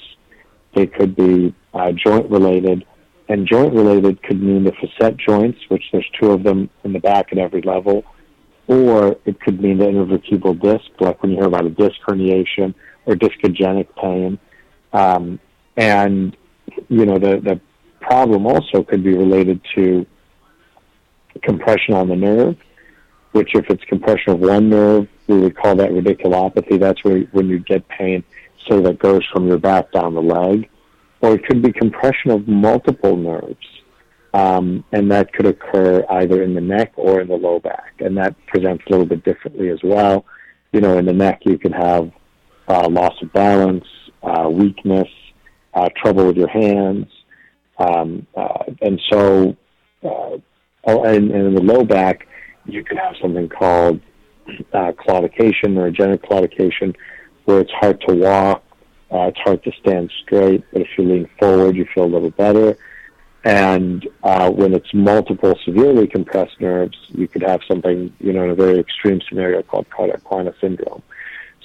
[0.74, 2.84] They could be uh, joint related
[3.28, 6.98] And joint related could mean the facet joints, which there's two of them in the
[6.98, 8.04] back at every level,
[8.66, 12.74] or it could mean the intervertebral disc, like when you hear about a disc herniation
[13.06, 14.38] or discogenic pain.
[14.92, 15.40] Um,
[15.76, 16.36] and,
[16.88, 17.60] you know, the, the
[18.00, 20.06] problem also could be related to
[21.42, 22.56] compression on the nerve,
[23.32, 26.78] which if it's compression of one nerve, we would call that radiculopathy.
[26.78, 28.22] That's where when you get pain,
[28.68, 30.68] say that goes from your back down the leg.
[31.20, 33.66] Or it could be compression of multiple nerves.
[34.34, 37.94] Um, and that could occur either in the neck or in the low back.
[37.98, 40.24] And that presents a little bit differently as well.
[40.72, 42.10] You know, in the neck, you can have
[42.68, 43.84] uh, loss of balance,
[44.22, 45.08] uh, weakness,
[45.74, 47.06] uh, trouble with your hands.
[47.78, 49.56] Um, uh, and so,
[50.02, 50.38] uh,
[50.86, 52.26] oh, and, and in the low back,
[52.64, 54.00] you could have something called
[54.72, 56.94] uh, claudication or neurogenic claudication,
[57.44, 58.62] where it's hard to walk,
[59.12, 62.30] uh, it's hard to stand straight, but if you lean forward, you feel a little
[62.30, 62.76] better.
[63.44, 68.50] And uh, when it's multiple severely compressed nerves, you could have something, you know, in
[68.50, 71.02] a very extreme scenario called cauda equina syndrome.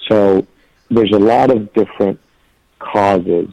[0.07, 0.47] So
[0.89, 2.19] there's a lot of different
[2.79, 3.49] causes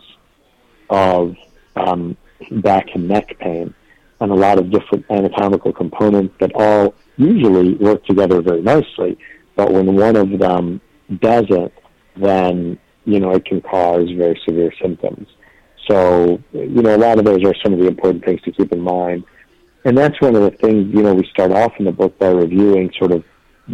[0.88, 1.36] of
[1.76, 2.16] um,
[2.50, 3.74] back and neck pain
[4.20, 9.18] and a lot of different anatomical components that all usually work together very nicely.
[9.54, 10.80] But when one of them
[11.18, 11.72] doesn't,
[12.16, 15.28] then, you know, it can cause very severe symptoms.
[15.88, 18.72] So, you know, a lot of those are some of the important things to keep
[18.72, 19.24] in mind.
[19.84, 22.28] And that's one of the things, you know, we start off in the book by
[22.28, 23.22] reviewing sort of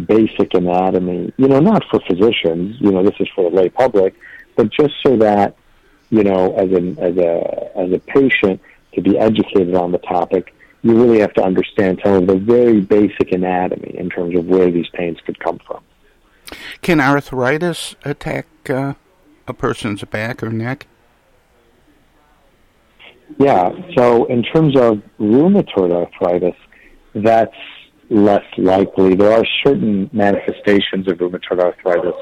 [0.05, 4.15] basic anatomy, you know, not for physicians, you know, this is for the lay public,
[4.55, 5.55] but just so that,
[6.09, 8.59] you know, as an as a as a patient
[8.93, 12.81] to be educated on the topic, you really have to understand some of the very
[12.81, 15.81] basic anatomy in terms of where these pains could come from.
[16.81, 18.95] Can arthritis attack uh,
[19.47, 20.87] a person's back or neck?
[23.39, 26.55] Yeah, so in terms of rheumatoid arthritis,
[27.15, 27.55] that's
[28.09, 29.15] less likely.
[29.15, 32.15] There are certain manifestations of rheumatoid arthritis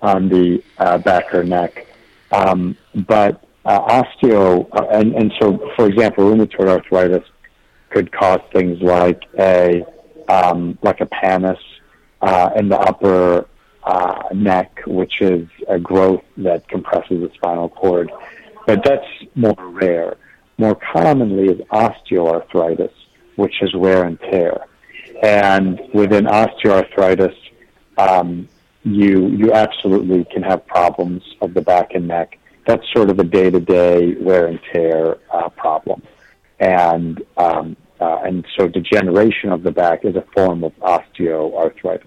[0.00, 1.86] on the uh, back or neck,
[2.30, 2.76] um,
[3.06, 7.24] but uh, osteo, uh, and, and so, for example, rheumatoid arthritis
[7.90, 9.84] could cause things like a
[10.28, 11.58] um, like a pannus
[12.22, 13.46] uh, in the upper
[13.84, 18.10] uh, neck, which is a growth that compresses the spinal cord,
[18.66, 20.16] but that's more rare.
[20.58, 22.92] More commonly is osteoarthritis,
[23.36, 24.66] which is wear and tear.
[25.22, 27.34] And within osteoarthritis,
[27.98, 28.48] um,
[28.84, 32.38] you you absolutely can have problems of the back and neck.
[32.66, 36.02] That's sort of a day-to-day wear and tear uh, problem,
[36.60, 42.06] and um, uh, and so degeneration of the back is a form of osteoarthritis.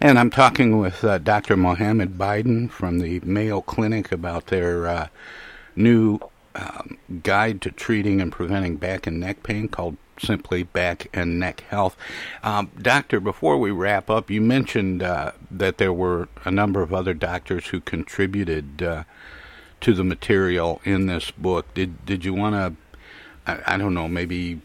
[0.00, 1.56] And I'm talking with uh, Dr.
[1.56, 5.08] Mohamad Bydon from the Mayo Clinic about their uh,
[5.74, 6.20] new
[6.54, 11.60] um, guide to treating and preventing back and neck pain called simply Back and Neck
[11.68, 11.96] Health.
[12.42, 16.92] Um, doctor, before we wrap up, you mentioned uh, that there were a number of
[16.92, 19.04] other doctors who contributed uh,
[19.80, 21.72] to the material in this book.
[21.74, 24.60] Did did you want to, I, I don't know, maybe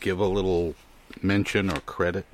[0.00, 0.74] give a little
[1.22, 2.26] mention or credit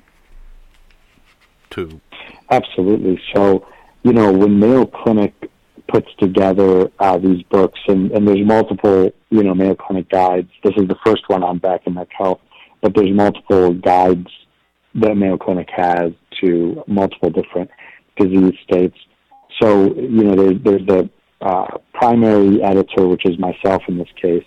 [1.71, 2.01] to?
[2.49, 3.21] Absolutely.
[3.33, 3.65] So,
[4.03, 5.44] you know, when Mayo Clinic
[5.95, 10.49] puts together uh, these books, and, and there's multiple, you know, Mayo Clinic guides.
[10.61, 12.41] This is the first one on back and neck health,
[12.81, 14.27] but there's multiple guides
[14.95, 17.69] that Mayo Clinic has to multiple different
[18.17, 18.97] disease states.
[19.61, 24.45] So, you know, there, there's the uh, primary editor, which is myself in this case,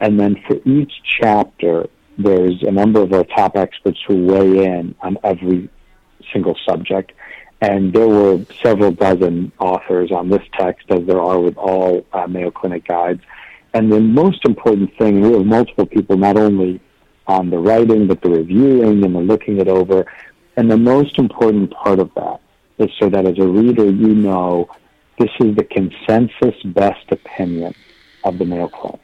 [0.00, 1.86] and then for each chapter,
[2.18, 5.70] there's a number of our top experts who weigh in on every
[6.32, 7.12] single subject.
[7.60, 12.26] And there were several dozen authors on this text, as there are with all uh,
[12.26, 13.20] Mayo Clinic guides.
[13.74, 16.80] And the most important thing, we have multiple people not only
[17.26, 20.06] on the writing, but the reviewing and the looking it over.
[20.56, 22.40] And the most important part of that
[22.78, 24.68] is so that as a reader, you know
[25.18, 27.74] this is the consensus best opinion
[28.24, 29.00] of the Mayo Clinic.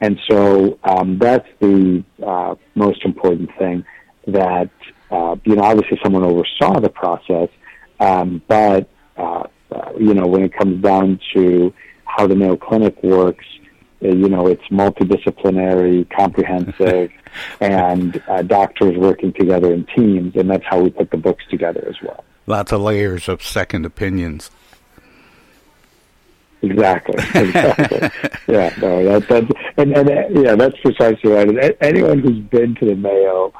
[0.00, 3.84] And so um, that's the uh, most important thing
[4.26, 4.70] that,
[5.10, 7.48] uh, you know, obviously someone oversaw the process,
[8.00, 11.72] um, but, uh, uh, you know, when it comes down to
[12.04, 13.44] how the Mayo Clinic works,
[14.02, 17.10] uh, you know, it's multidisciplinary, comprehensive,
[17.60, 21.84] and uh, doctors working together in teams, and that's how we put the books together
[21.88, 22.24] as well.
[22.46, 24.50] Lots of layers of second opinions.
[26.62, 27.14] Exactly.
[27.34, 28.10] Exactly.
[28.48, 28.74] yeah.
[28.80, 29.04] No.
[29.04, 29.44] That, that
[29.76, 31.48] and and uh, yeah, that's precisely right.
[31.48, 33.52] And anyone who's been to the Mayo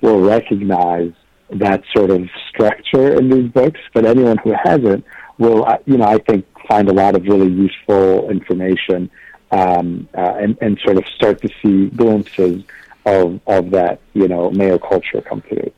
[0.00, 1.12] will recognize
[1.50, 5.04] that sort of structure in these books, but anyone who hasn't
[5.38, 9.10] will, uh, you know, I think find a lot of really useful information
[9.50, 12.64] um, uh, and, and sort of start to see glimpses
[13.04, 15.70] of, of that, you know, Mayo culture come through.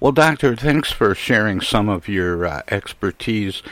[0.00, 3.62] Well, Doctor, thanks for sharing some of your uh, expertise,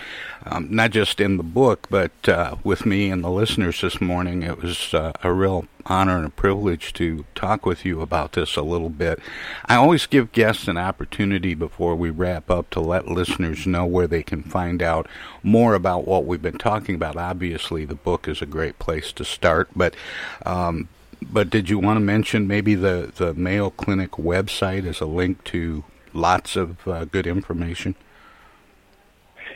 [0.45, 4.43] um, not just in the book, but uh, with me and the listeners this morning.
[4.43, 8.57] It was uh, a real honor and a privilege to talk with you about this
[8.57, 9.20] a little bit.
[9.64, 14.07] I always give guests an opportunity before we wrap up to let listeners know where
[14.07, 15.09] they can find out
[15.43, 17.16] more about what we've been talking about.
[17.16, 19.95] Obviously, the book is a great place to start, but
[20.45, 20.91] um,
[21.22, 25.43] but did you want to mention maybe the, the Mayo Clinic website as a link
[25.45, 27.94] to lots of uh, good information?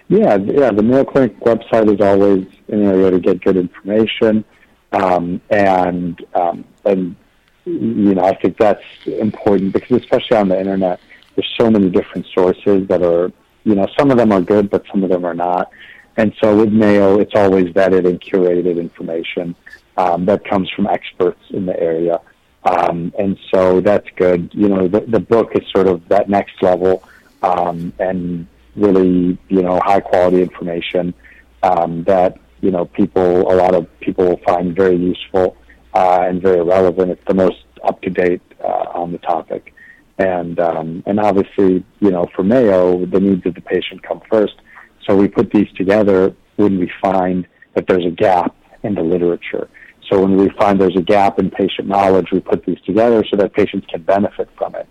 [0.09, 0.71] Yeah, yeah.
[0.71, 4.45] The Mayo Clinic website is always an area to get good information,
[4.93, 7.17] um, and um, and
[7.65, 11.01] you know I think that's important because especially on the internet,
[11.35, 13.33] there's so many different sources that are
[13.65, 15.71] you know some of them are good, but some of them are not.
[16.17, 19.55] And so with Mayo, it's always vetted and curated information
[19.97, 22.21] um, that comes from experts in the area.
[22.65, 24.51] Um, and so that's good.
[24.53, 27.03] You know, the, the book is sort of that next level
[27.43, 28.47] um, and
[28.77, 31.15] really, you know, high quality information
[31.63, 35.57] um, that, you know, people, a lot of people find very useful
[35.95, 37.11] uh, and very relevant.
[37.11, 39.75] It's the most up to date uh, on the topic.
[40.19, 44.55] And, um, and obviously, you know, for Mayo, the needs of the patient come first.
[45.05, 48.55] So we put these together when we find that there's a gap
[48.85, 49.69] in the literature.
[50.13, 53.37] So when we find there's a gap in patient knowledge, we put these together so
[53.39, 54.87] that patients can benefit from it.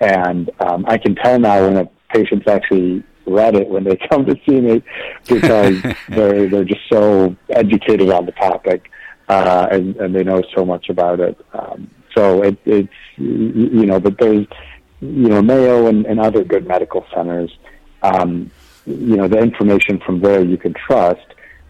[0.00, 4.24] And um, I can tell now when a patient's actually read it when they come
[4.24, 4.82] to see me
[5.28, 5.76] because
[6.08, 8.90] they're they're just so educated on the topic
[9.28, 11.38] uh, and, and they know so much about it.
[11.52, 14.46] Um, so it, it's you know, but there's
[15.00, 17.54] you know Mayo and, and other good medical centers.
[18.02, 18.50] Um,
[18.86, 21.26] you know the information from there you can trust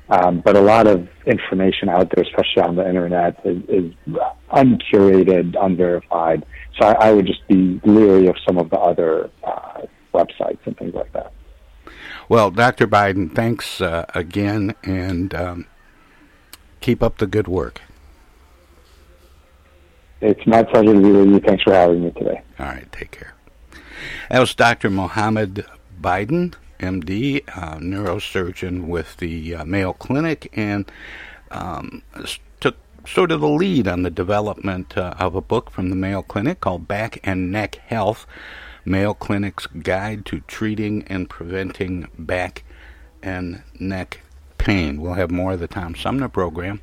[0.09, 3.93] um, but a lot of information out there, especially on the internet, is, is
[4.53, 6.45] uncurated, unverified.
[6.79, 9.83] So I, I, would just be leery of some of the other uh,
[10.13, 11.33] websites and things like that.
[12.29, 12.87] Well, Dr.
[12.87, 15.67] Bydon, thanks uh, again, and um,
[16.81, 17.81] keep up the good work.
[20.21, 21.41] It's my pleasure to be with you.
[21.41, 22.41] Thanks for having me today.
[22.59, 23.35] All right, take care.
[24.31, 24.89] That was Dr.
[24.89, 25.67] Mohamad
[26.01, 26.55] Bydon.
[26.83, 30.91] MD, uh, neurosurgeon with the uh, Mayo Clinic, and
[31.51, 32.03] um,
[32.61, 32.77] took
[33.07, 36.61] sort of the lead on the development uh, of a book from the Mayo Clinic
[36.61, 38.27] called Back and Neck Health
[38.85, 42.65] Mayo Clinic's Guide to Treating and Preventing Back
[43.23, 44.21] and Neck
[44.59, 45.01] Pain.
[45.01, 46.81] We'll have more of the Tom Sumner program.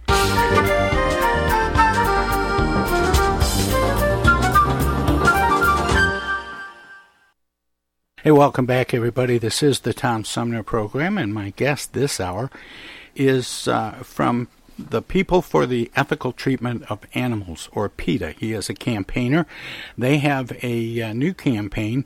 [8.21, 9.37] Hey, welcome back, everybody.
[9.37, 12.51] This is the Tom Sumner program, and my guest this hour
[13.15, 18.31] is uh, from the People for the Ethical Treatment of Animals, or PETA.
[18.31, 19.45] He is a campaigner.
[19.97, 22.05] They have a, uh, new campaign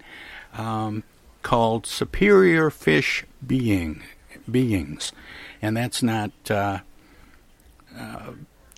[0.54, 1.02] um,
[1.42, 4.04] called Superior Fish Being
[4.50, 5.14] Beings,
[5.64, 6.32] and that's not.
[6.48, 6.82] Uh,
[7.98, 8.34] uh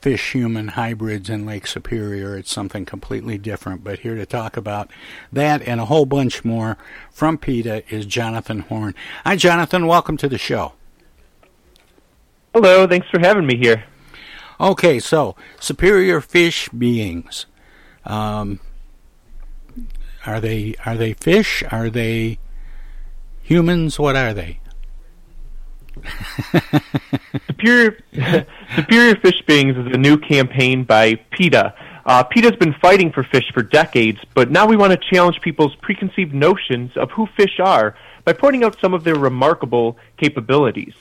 [0.06, 2.38] fish human hybrids in Lake Superior.
[2.38, 3.84] It's something completely different.
[3.84, 4.92] But here to talk about
[5.34, 6.78] that and a whole bunch more
[7.10, 8.94] from PETA is Jonathan Horn.
[9.24, 9.88] Hi, Jonathan.
[9.88, 10.74] Welcome to the show.
[12.54, 12.86] Hello.
[12.86, 13.86] Thanks for having me here.
[14.60, 17.48] Okay, so superior fish beings.
[18.04, 18.60] Um,
[20.28, 21.64] are they are they fish?
[21.72, 22.38] Are they
[23.42, 23.98] humans?
[23.98, 24.60] What are they?
[27.48, 27.98] Superior,
[28.76, 31.74] Superior Fish Beings is a new campaign by PETA.
[32.06, 35.76] Uh, PETA's been fighting for fish for decades, but now we want to challenge people's
[35.82, 40.94] preconceived notions of who fish are by pointing out some of their remarkable capabilities.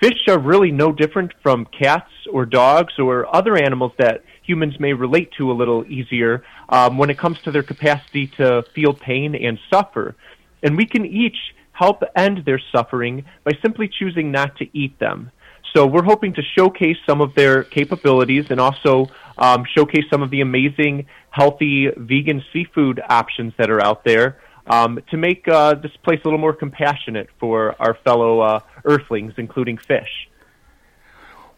[0.00, 4.92] Fish are really no different from cats or dogs or other animals that humans may
[4.92, 9.34] relate to a little easier um, when it comes to their capacity to feel pain
[9.34, 10.14] and suffer.
[10.62, 15.30] And we can each help end their suffering by simply choosing not to eat them.
[15.74, 20.30] So we're hoping to showcase some of their capabilities and also um, showcase some of
[20.30, 25.94] the amazing, healthy vegan seafood options that are out there um, to make uh, this
[26.02, 30.28] place a little more compassionate for our fellow uh, Earthlings, including fish.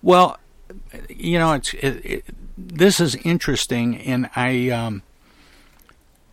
[0.02, 0.38] Well,
[1.08, 2.24] you know, it's it, it,
[2.56, 5.02] this is interesting, and I um,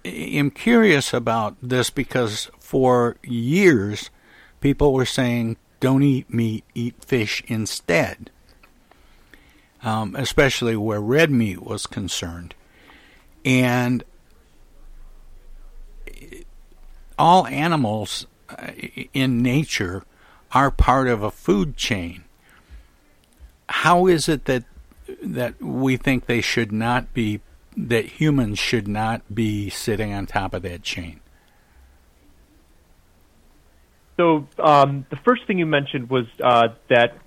[0.03, 4.09] am curious about this because for years
[4.59, 8.29] people were saying, don't eat meat, eat fish instead,
[9.81, 12.53] um, especially where red meat was concerned.
[13.45, 14.03] And
[17.17, 18.71] all animals uh,
[19.13, 20.03] in nature
[20.51, 22.25] are part of a food chain.
[23.69, 24.65] How is it that
[25.23, 27.39] that we think they should not be
[27.77, 31.21] that humans should not be sitting on top of that chain?
[34.17, 37.17] So um, the first thing you mentioned was uh, that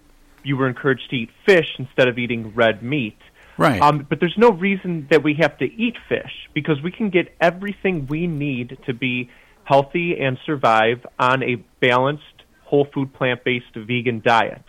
[0.42, 3.18] you were encouraged to eat fish instead of eating red meat.
[3.58, 3.82] Right.
[3.82, 7.34] Um, but there's no reason that we have to eat fish because we can get
[7.40, 9.30] everything we need to be
[9.64, 12.22] healthy and survive on a balanced,
[12.62, 14.62] whole food, plant based vegan diet.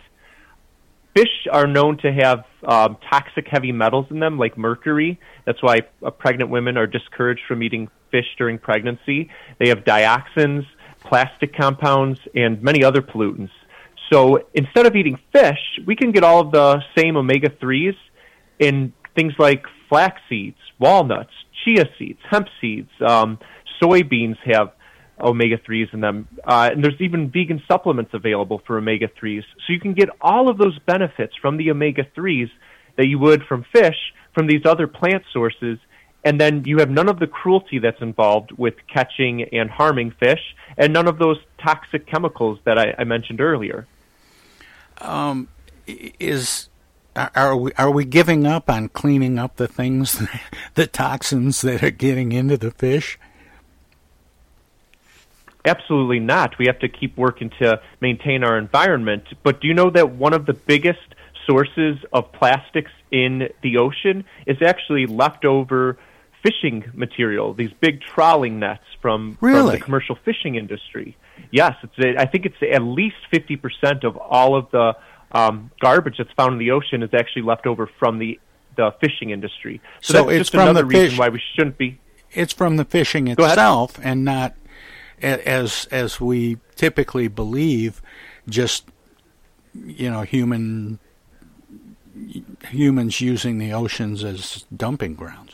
[1.16, 5.18] Fish are known to have um, toxic heavy metals in them, like mercury.
[5.44, 9.30] That's why uh, pregnant women are discouraged from eating fish during pregnancy.
[9.58, 10.66] They have dioxins,
[11.04, 13.50] plastic compounds, and many other pollutants.
[14.12, 17.96] So instead of eating fish, we can get all of the same omega 3s
[18.58, 21.30] in things like flax seeds, walnuts,
[21.64, 23.38] chia seeds, hemp seeds, um,
[23.82, 24.72] soybeans have
[25.20, 26.28] omega 3s in them.
[26.44, 29.42] Uh, and there's even vegan supplements available for omega 3s.
[29.66, 32.50] So you can get all of those benefits from the omega 3s
[32.96, 33.96] that you would from fish
[34.34, 35.78] from these other plant sources.
[36.24, 40.54] And then you have none of the cruelty that's involved with catching and harming fish,
[40.76, 43.86] and none of those toxic chemicals that I, I mentioned earlier.
[44.98, 45.48] Um,
[45.86, 46.68] is
[47.16, 50.22] are we are we giving up on cleaning up the things,
[50.74, 53.18] the toxins that are getting into the fish?
[55.64, 56.56] Absolutely not.
[56.58, 59.24] We have to keep working to maintain our environment.
[59.42, 61.00] But do you know that one of the biggest
[61.46, 65.98] sources of plastics in the ocean is actually leftover
[66.42, 69.58] fishing material, these big trawling nets from, really?
[69.72, 71.16] from the commercial fishing industry.
[71.50, 74.96] Yes, it's I think it's at least 50% of all of the
[75.32, 78.38] um, garbage that's found in the ocean is actually left over from the
[78.76, 79.80] the fishing industry.
[80.00, 81.98] So, So that's just another the reason fish- why we shouldn't be.
[82.32, 84.54] It's from the fishing itself, and not
[85.20, 88.00] as as we typically believe,
[88.48, 88.84] just
[89.74, 91.00] you know human
[92.68, 95.49] humans using the oceans as dumping grounds.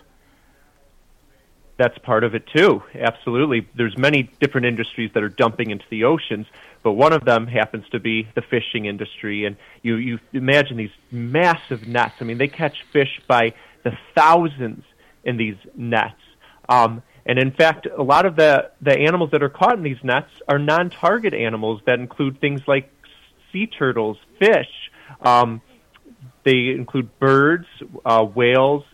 [1.78, 2.82] That's part of it too.
[2.94, 3.68] Absolutely.
[3.74, 6.46] There's many different industries that are dumping into the oceans,
[6.82, 9.44] but one of them happens to be the fishing industry.
[9.44, 12.14] And you, you imagine these massive nets.
[12.20, 13.52] I mean, they catch fish by
[13.82, 14.84] the thousands
[15.22, 16.20] in these nets.
[16.68, 20.02] Um, and in fact, a lot of the, the animals that are caught in these
[20.02, 22.90] nets are non-target animals that include things like
[23.52, 24.90] sea turtles, fish.
[25.20, 25.60] Um,
[26.44, 27.66] they include birds,
[28.04, 28.84] uh, whales,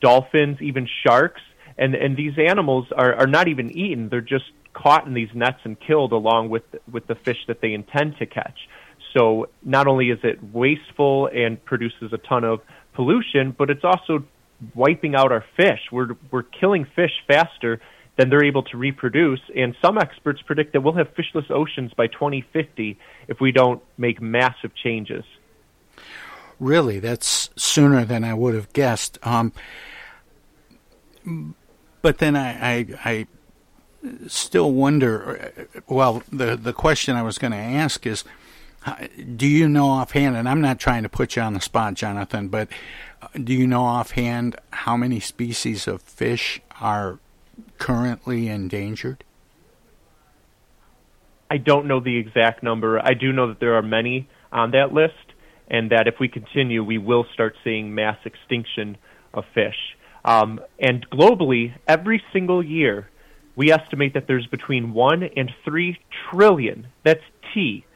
[0.00, 1.40] dolphins, even sharks.
[1.78, 4.08] And, and these animals are, are not even eaten.
[4.08, 7.72] They're just caught in these nets and killed along with, with the fish that they
[7.72, 8.58] intend to catch.
[9.16, 12.60] So not only is it wasteful and produces a ton of
[12.94, 14.24] pollution, but it's also
[14.74, 15.80] wiping out our fish.
[15.90, 17.80] We're, we're killing fish faster
[18.16, 19.40] than they're able to reproduce.
[19.56, 22.98] And some experts predict that we'll have fishless oceans by 2050
[23.28, 25.24] if we don't make massive changes.
[26.58, 29.18] Really, that's sooner than I would have guessed.
[29.22, 29.52] Um,
[32.02, 33.26] but then I, I, I
[34.26, 35.52] still wonder.
[35.86, 38.24] Well, the the question I was going to ask is,
[39.36, 40.36] do you know offhand?
[40.36, 42.68] And I'm not trying to put you on the spot, Jonathan, but
[43.20, 47.18] uh, do you know offhand how many species of fish are
[47.78, 49.24] currently endangered?
[51.50, 53.00] I don't know the exact number.
[53.00, 55.14] I do know that there are many on that list,
[55.68, 58.98] and that if we continue, we will start seeing mass extinction
[59.32, 59.96] of fish.
[60.28, 63.08] Um, and globally, every single year,
[63.56, 65.98] we estimate that there's between 1 and 3
[66.30, 67.22] trillion, that's
[67.54, 67.86] T,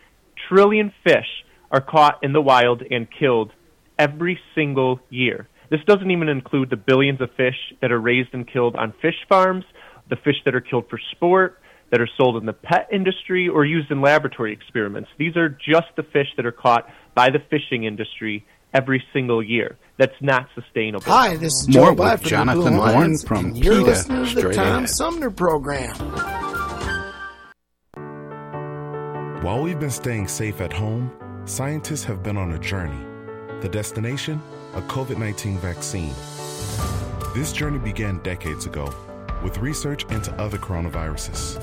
[0.48, 3.52] trillion fish are caught in the wild and killed
[3.98, 5.46] every single year.
[5.68, 9.26] This doesn't even include the billions of fish that are raised and killed on fish
[9.28, 9.64] farms,
[10.08, 11.60] the fish that are killed for sport,
[11.90, 15.10] that are sold in the pet industry or used in laboratory experiments.
[15.18, 19.76] These are just the fish that are caught by the fishing industry every single year.
[19.98, 21.04] That's not sustainable.
[21.04, 24.34] Hi, this is More Joe with Jonathan the Horn from and you're PETA, listening to
[24.34, 24.90] the straight Tom ahead.
[24.90, 25.96] Sumner Program.
[29.42, 31.10] While we've been staying safe at home,
[31.44, 33.04] scientists have been on a journey.
[33.60, 34.40] The destination?
[34.74, 36.14] A COVID 19 vaccine.
[37.34, 38.92] This journey began decades ago
[39.42, 41.62] with research into other coronaviruses.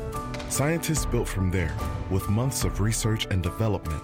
[0.51, 1.75] Scientists built from there
[2.09, 4.03] with months of research and development,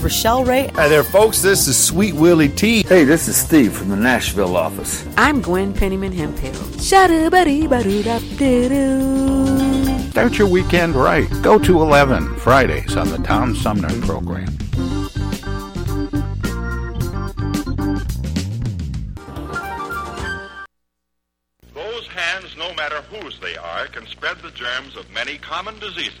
[0.00, 0.68] Rochelle Ray.
[0.74, 1.42] Hi there, folks.
[1.42, 2.84] This is Sweet Willie T.
[2.84, 5.04] Hey, this is Steve from the Nashville office.
[5.16, 6.54] I'm Gwen Pennyman Hemphill.
[10.12, 11.28] Start your weekend right.
[11.42, 14.46] Go to 11 Fridays on the Tom Sumner program.
[21.74, 26.20] Those hands, no matter whose they are, can spread the germs of many common diseases.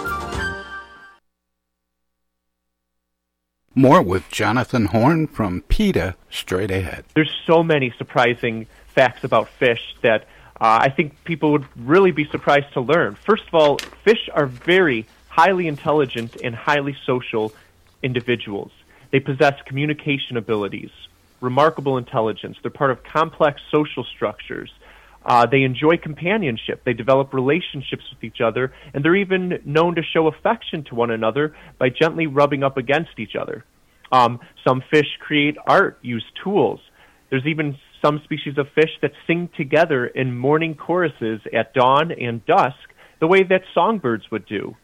[3.73, 7.05] More with Jonathan Horn from PETA straight ahead.
[7.15, 10.23] There's so many surprising facts about fish that
[10.59, 13.15] uh, I think people would really be surprised to learn.
[13.15, 17.53] First of all, fish are very highly intelligent and highly social
[18.03, 18.71] individuals.
[19.11, 20.91] They possess communication abilities,
[21.39, 22.57] remarkable intelligence.
[22.61, 24.69] They're part of complex social structures.
[25.23, 26.83] Uh, they enjoy companionship.
[26.83, 31.11] They develop relationships with each other, and they're even known to show affection to one
[31.11, 33.63] another by gently rubbing up against each other.
[34.11, 36.79] Um, some fish create art, use tools.
[37.29, 42.45] There's even some species of fish that sing together in morning choruses at dawn and
[42.45, 42.75] dusk,
[43.19, 44.75] the way that songbirds would do.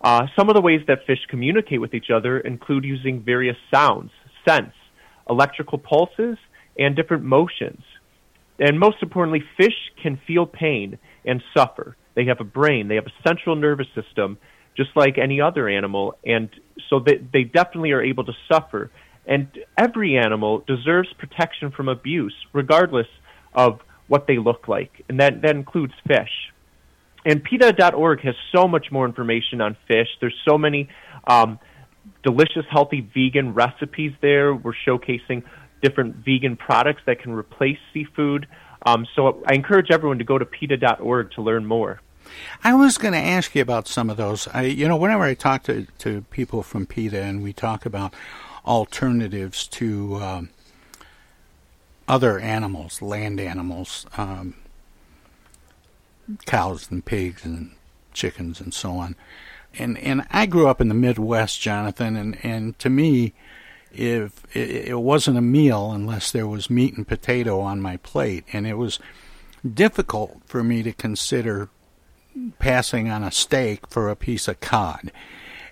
[0.00, 4.10] Uh, some of the ways that fish communicate with each other include using various sounds,
[4.46, 4.76] scents,
[5.28, 6.38] electrical pulses,
[6.78, 7.82] and different motions.
[8.60, 11.96] And most importantly, fish can feel pain and suffer.
[12.14, 14.38] They have a brain, they have a central nervous system,
[14.76, 16.48] just like any other animal, and
[16.88, 18.90] so they, they definitely are able to suffer.
[19.26, 23.06] And every animal deserves protection from abuse, regardless
[23.54, 26.52] of what they look like, and that, that includes fish.
[27.24, 30.08] And PETA.org has so much more information on fish.
[30.20, 30.88] There's so many
[31.26, 31.58] um,
[32.22, 34.54] delicious, healthy vegan recipes there.
[34.54, 35.44] We're showcasing
[35.82, 38.46] different vegan products that can replace seafood.
[38.86, 42.00] Um, so I encourage everyone to go to PETA.org to learn more.
[42.62, 44.48] I was going to ask you about some of those.
[44.48, 48.14] I, you know, whenever I talk to, to people from PETA and we talk about
[48.64, 50.50] alternatives to um,
[52.06, 54.54] other animals, land animals, um,
[56.46, 57.72] cows and pigs and
[58.12, 59.16] chickens and so on.
[59.78, 63.32] And and I grew up in the Midwest, Jonathan, and and to me,
[63.92, 68.66] if it, wasn't a meal unless there was meat and potato on my plate, and
[68.66, 68.98] it was
[69.74, 71.68] difficult for me to consider
[72.58, 75.12] passing on a steak for a piece of cod.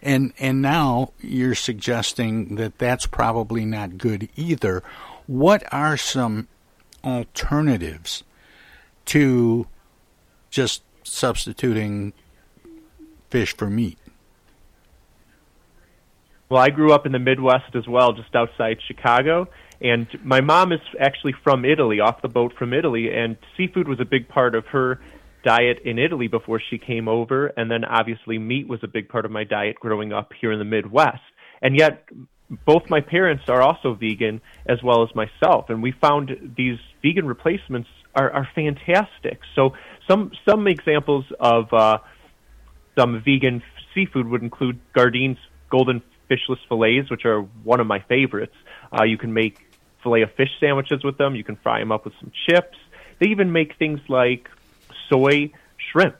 [0.03, 4.83] And and now you're suggesting that that's probably not good either.
[5.27, 6.49] What are some
[7.05, 8.23] alternatives
[9.07, 9.67] to
[10.51, 12.13] just substituting
[13.31, 13.99] fish for meat?
[16.51, 19.49] Well, I grew up in the Midwest as well, just outside Chicago.
[19.83, 24.01] And my mom is actually from Italy, off the boat from Italy, and seafood was
[24.01, 25.01] a big part of her
[25.45, 27.49] diet in Italy before she came over.
[27.49, 30.59] And then obviously meat was a big part of my diet growing up here in
[30.59, 31.21] the Midwest.
[31.61, 32.05] And yet,
[32.65, 35.67] both my parents are also vegan as well as myself.
[35.69, 39.41] And we found these vegan replacements are, are fantastic.
[39.55, 39.75] So
[40.09, 41.99] some, some examples of, uh,
[42.99, 43.63] some vegan
[43.95, 45.37] seafood would include Gardine's
[45.71, 48.55] golden fishless fillets, which are one of my favorites.
[48.93, 49.67] Uh, you can make
[50.03, 51.35] filet of fish sandwiches with them.
[51.35, 52.79] You can fry them up with some chips.
[53.19, 54.49] They even make things like
[55.09, 55.53] soy
[55.91, 56.17] shrimp,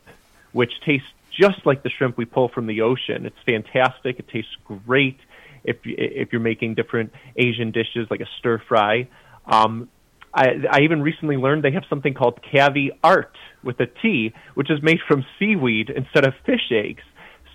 [0.53, 3.27] which tastes just like the shrimp we pull from the ocean.
[3.27, 4.19] It's fantastic.
[4.19, 5.19] It tastes great
[5.65, 9.09] if if you're making different Asian dishes like a stir fry.
[9.47, 9.89] Um,
[10.35, 14.71] I, I even recently learned they have something called Cavi Art with a T, which
[14.71, 17.03] is made from seaweed instead of fish eggs.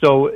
[0.04, 0.32] So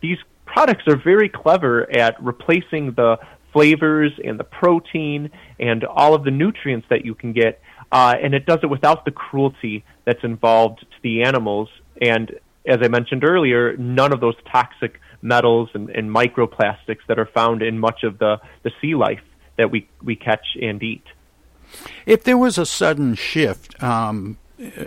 [0.00, 0.18] these
[0.52, 3.18] products are very clever at replacing the
[3.52, 7.60] flavors and the protein and all of the nutrients that you can get,
[7.92, 11.68] uh, and it does it without the cruelty that's involved to the animals.
[12.00, 12.32] And
[12.66, 17.62] as I mentioned earlier, none of those toxic metals and, and microplastics that are found
[17.62, 19.22] in much of the, the sea life
[19.56, 21.04] that we, we catch and eat.
[22.06, 24.38] If there was a sudden shift, um,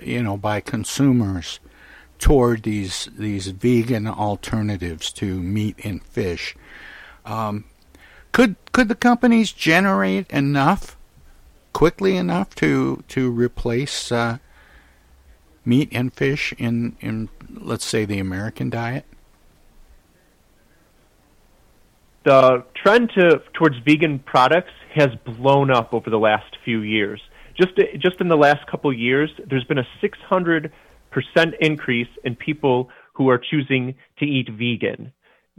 [0.01, 1.59] you know, by consumers
[2.19, 6.55] toward these these vegan alternatives to meat and fish,
[7.25, 7.65] um,
[8.31, 10.97] could could the companies generate enough
[11.73, 14.37] quickly enough to to replace uh,
[15.65, 19.05] meat and fish in in let's say the American diet?
[22.23, 27.21] The trend to towards vegan products has blown up over the last few years.
[27.55, 30.73] Just just in the last couple years, there's been a 600 percent
[31.61, 35.11] increase in people who are choosing to eat vegan.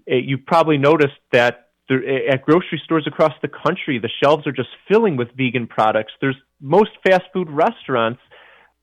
[0.09, 4.46] Eh, you probably noticed that there, eh, at grocery stores across the country, the shelves
[4.46, 6.12] are just filling with vegan products.
[6.20, 8.20] There's most fast food restaurants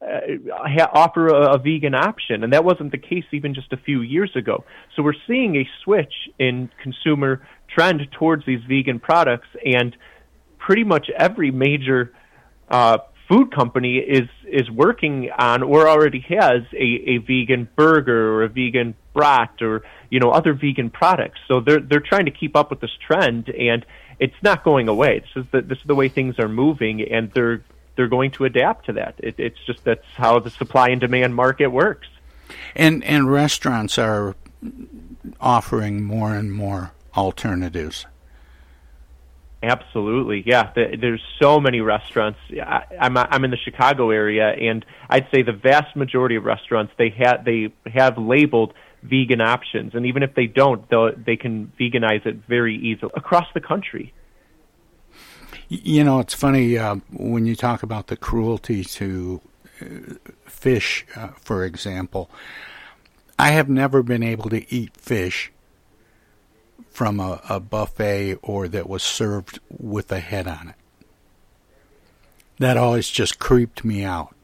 [0.02, 4.02] uh, offer a, a vegan option, and that wasn't the case even just a few
[4.02, 4.64] years ago.
[4.96, 9.96] So we're seeing a switch in consumer trend towards these vegan products, and
[10.58, 12.14] pretty much every major
[12.70, 12.98] uh,
[13.32, 18.50] food company is is working on or already has a, a vegan burger or a
[18.50, 21.40] vegan brat or you know other vegan products.
[21.48, 23.86] So they're they're trying to keep up with this trend, and
[24.20, 25.20] it's not going away.
[25.20, 27.64] This is the this is the way things are moving, and they're
[27.96, 29.16] they're going to adapt to that.
[29.20, 32.10] It, it's just that's how the supply and demand market works.
[32.76, 34.36] And and restaurants are
[35.40, 38.06] offering more and more alternatives.
[39.64, 40.72] Absolutely, yeah.
[40.74, 42.40] There's so many restaurants.
[43.00, 47.10] I'm I'm in the Chicago area, and I'd say the vast majority of restaurants they
[47.10, 52.26] have they have labeled vegan options, and even if they don't, they they can veganize
[52.26, 54.14] it very easily across the country.
[55.70, 59.42] You know, it's funny uh, when you talk about the cruelty to
[59.80, 59.86] uh,
[60.46, 62.32] fish, uh, for example.
[63.38, 65.52] I have never been able to eat fish
[66.92, 70.76] from a, a buffet or that was served with a head on it.
[72.60, 74.36] That always just creeped me out.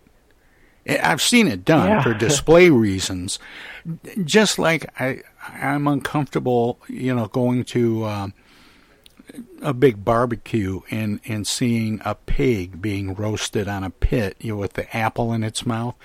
[0.90, 2.02] I've seen it done yeah.
[2.02, 3.38] for display reasons.
[4.24, 8.34] Just like I, I'm uncomfortable, you know, going to um,
[9.62, 14.60] a big barbecue and and seeing a pig being roasted on a pit, you know,
[14.60, 15.96] with the apple in its mouth.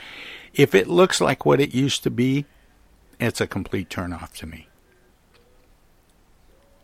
[0.52, 2.46] If it looks like what it used to be,
[3.20, 4.66] it's a complete turnoff to me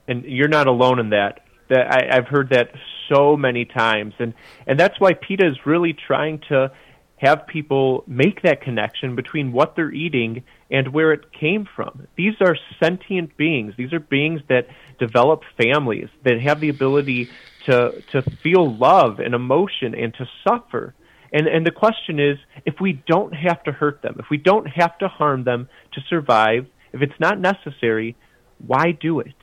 [0.08, 1.40] and you're not alone in that.
[1.68, 2.70] That I, I've heard that
[3.12, 4.34] so many times, and
[4.66, 6.72] and that's why PETA is really trying to
[7.18, 12.06] have people make that connection between what they're eating and where it came from.
[12.16, 13.74] These are sentient beings.
[13.76, 14.68] These are beings that
[15.00, 17.28] develop families that have the ability
[17.66, 20.94] to to feel love and emotion and to suffer.
[21.32, 24.66] And and the question is, if we don't have to hurt them, if we don't
[24.66, 28.16] have to harm them to survive, if it's not necessary,
[28.64, 29.34] why do it?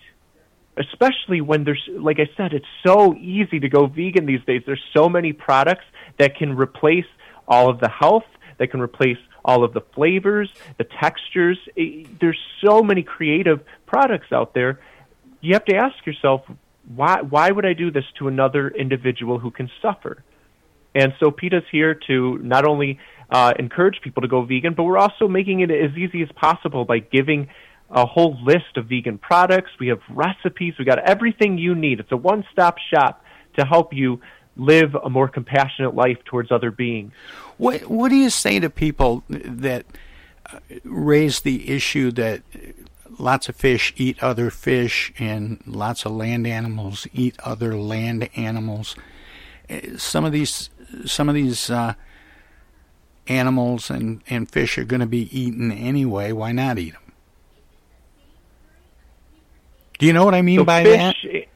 [0.78, 4.64] Especially when there's like I said, it's so easy to go vegan these days.
[4.66, 5.86] There's so many products
[6.18, 7.06] that can replace
[7.48, 8.26] all of the health,
[8.58, 11.58] that can replace all of the flavors, the textures.
[12.20, 14.80] There's so many creative products out there.
[15.42, 16.42] You have to ask yourself,
[16.94, 20.24] why why would I do this to another individual who can suffer?
[20.94, 23.00] And so PETA's here to not only
[23.30, 26.86] uh, encourage people to go vegan, but we're also making it as easy as possible
[26.86, 27.50] by giving
[27.90, 29.72] a whole list of vegan products.
[29.80, 30.74] We have recipes.
[30.78, 32.00] We got everything you need.
[32.00, 33.24] It's a one-stop shop
[33.58, 34.20] to help you
[34.58, 37.12] live a more compassionate life towards other beings.
[37.58, 39.86] What What do you say to people that
[40.52, 42.42] uh, raise the issue that
[43.18, 48.96] lots of fish eat other fish and lots of land animals eat other land animals?
[49.70, 50.70] Uh, some of these
[51.06, 51.94] some of these uh,
[53.28, 56.32] animals and, and fish are going to be eaten anyway.
[56.32, 57.02] Why not eat them?
[59.98, 61.48] Do you know what I mean so by fish, that?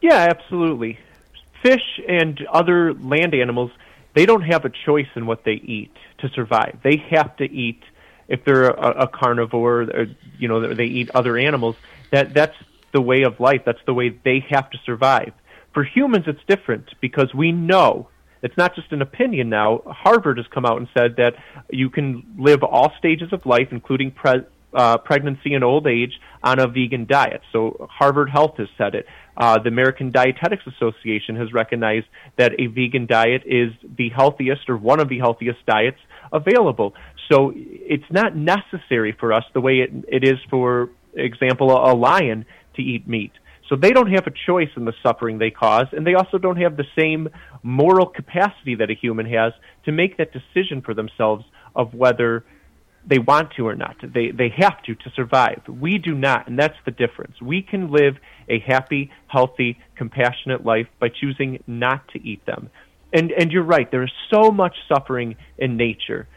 [0.00, 0.98] Yeah, absolutely.
[1.62, 3.70] Fish and other land animals,
[4.14, 6.78] they don't have a choice in what they eat to survive.
[6.82, 7.82] They have to eat
[8.28, 10.06] if they're a, a carnivore, or,
[10.38, 11.76] you know, they eat other animals.
[12.10, 12.56] That that's
[12.92, 13.62] the way of life.
[13.64, 15.32] That's the way they have to survive.
[15.74, 18.08] For humans, it's different because we know
[18.42, 19.82] it's not just an opinion now.
[19.86, 21.34] Harvard has come out and said that
[21.70, 24.44] you can live all stages of life, including pre-
[24.74, 26.12] uh, pregnancy and old age,
[26.42, 27.40] on a vegan diet.
[27.52, 29.06] So Harvard Health has said it.
[29.36, 32.06] Uh, the American Dietetics Association has recognized
[32.36, 35.98] that a vegan diet is the healthiest or one of the healthiest diets
[36.32, 36.94] available.
[37.30, 41.94] So it's not necessary for us the way it, it is, for example, a, a
[41.94, 42.46] lion
[42.76, 43.32] to eat meat.
[43.68, 46.56] So they don't have a choice in the suffering they cause, and they also don't
[46.56, 47.28] have the same
[47.62, 49.52] moral capacity that a human has
[49.84, 51.44] to make that decision for themselves
[51.76, 52.44] of whether
[53.08, 53.96] they want to or not.
[54.02, 55.62] They they have to to survive.
[55.68, 57.40] We do not, and that's the difference.
[57.40, 58.16] We can live
[58.48, 62.70] a happy, healthy, compassionate life by choosing not to eat them.
[63.12, 66.28] And and you're right, there is so much suffering in nature.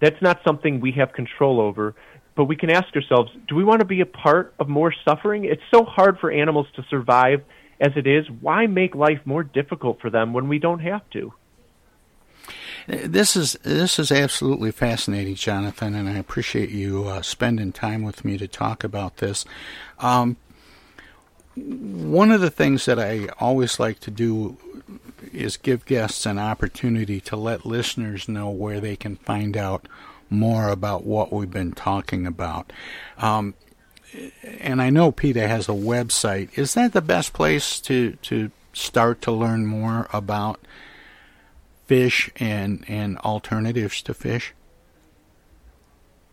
[0.00, 1.94] That's not something we have control over
[2.36, 5.44] but we can ask ourselves do we want to be a part of more suffering?
[5.44, 7.42] It's so hard for animals to survive
[7.80, 8.24] as it is.
[8.40, 11.34] Why make life more difficult for them when we don't have to?
[12.86, 18.24] This is this is absolutely fascinating, Jonathan, and I appreciate you uh, spending time with
[18.24, 19.44] me to talk about this.
[19.98, 20.36] Um,
[21.56, 24.56] one of the things that I always like to do
[25.32, 29.86] is give guests an opportunity to let listeners know where they can find out
[30.30, 32.72] more about what we've been talking about.
[33.18, 33.54] Um,
[34.60, 36.56] and I know PETA has a website.
[36.58, 40.60] Is that the best place to, to start to learn more about
[41.90, 44.54] fish and, and alternatives to fish?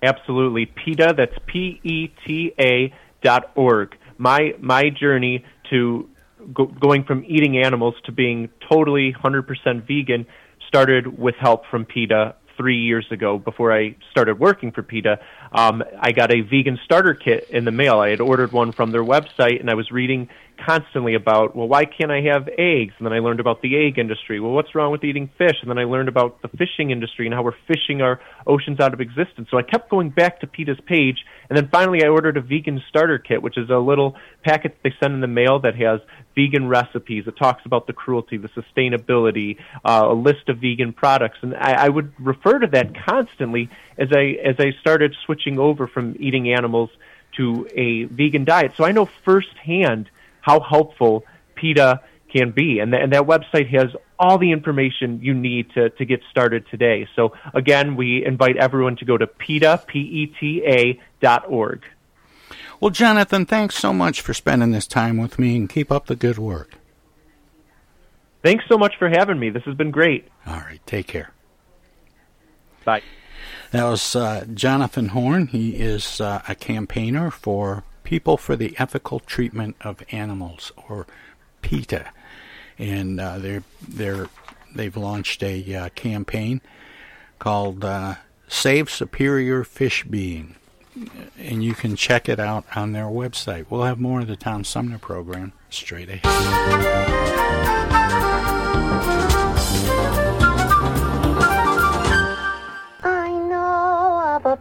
[0.03, 0.67] Absolutely.
[0.67, 2.93] PETA, that's P E T A
[3.23, 3.97] dot org.
[4.19, 6.07] My, my journey to
[6.53, 10.27] go, going from eating animals to being totally 100% vegan
[10.67, 15.19] started with help from PETA three years ago before I started working for PETA.
[15.51, 17.99] Um, I got a vegan starter kit in the mail.
[17.99, 21.85] I had ordered one from their website, and I was reading constantly about, well, why
[21.85, 22.93] can't I have eggs?
[22.97, 24.39] And then I learned about the egg industry.
[24.39, 25.55] Well, what's wrong with eating fish?
[25.61, 28.93] And then I learned about the fishing industry and how we're fishing our oceans out
[28.93, 29.49] of existence.
[29.49, 32.81] So I kept going back to PETA's page, and then finally I ordered a vegan
[32.89, 36.01] starter kit, which is a little packet they send in the mail that has
[36.35, 37.25] vegan recipes.
[37.27, 41.85] It talks about the cruelty, the sustainability, uh, a list of vegan products, and I,
[41.85, 46.51] I would refer to that constantly as I as I started switching over from eating
[46.53, 46.89] animals
[47.37, 48.73] to a vegan diet.
[48.75, 50.09] So I know firsthand
[50.41, 51.23] how helpful
[51.55, 52.79] PETA can be.
[52.79, 53.87] And, th- and that website has
[54.19, 57.07] all the information you need to, to get started today.
[57.15, 61.83] So again, we invite everyone to go to PETA, P-E-T-A dot org.
[62.79, 66.15] Well, Jonathan, thanks so much for spending this time with me and keep up the
[66.15, 66.73] good work.
[68.43, 69.49] Thanks so much for having me.
[69.49, 70.27] This has been great.
[70.45, 70.79] All right.
[70.85, 71.31] Take care.
[72.85, 73.01] Bye.
[73.71, 75.47] That was uh, Jonathan Horn.
[75.47, 81.05] He is uh, a campaigner for People for the Ethical Treatment of Animals, or
[81.61, 82.05] PETA,
[82.79, 84.27] and uh, they're they're
[84.73, 86.61] they've launched a uh, campaign
[87.37, 88.15] called uh,
[88.47, 90.55] Save Superior Fish Being,
[91.37, 93.65] and you can check it out on their website.
[93.69, 96.23] We'll have more of the Tom Sumner program straight ahead.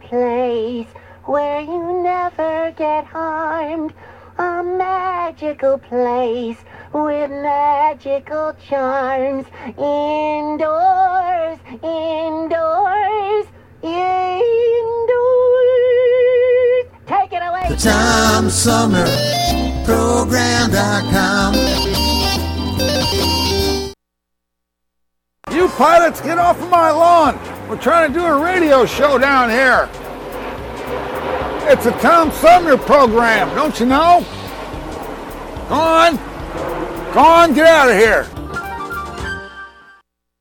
[0.01, 0.87] Place
[1.27, 3.93] where you never get harmed.
[4.37, 6.57] A magical place
[6.93, 9.45] with magical charms.
[9.77, 13.45] Indoors, indoors,
[13.83, 15.17] indoors.
[17.07, 17.67] Take it away.
[17.69, 19.05] The Tom Sumner
[19.85, 21.55] Program.com.
[25.51, 27.39] You pilots, get off of my lawn!
[27.67, 29.89] We're trying to do a radio show down here.
[31.69, 34.25] It's a Tom Sumner program, don't you know?
[35.67, 36.15] Go on.
[37.13, 38.36] Go on, get out of here.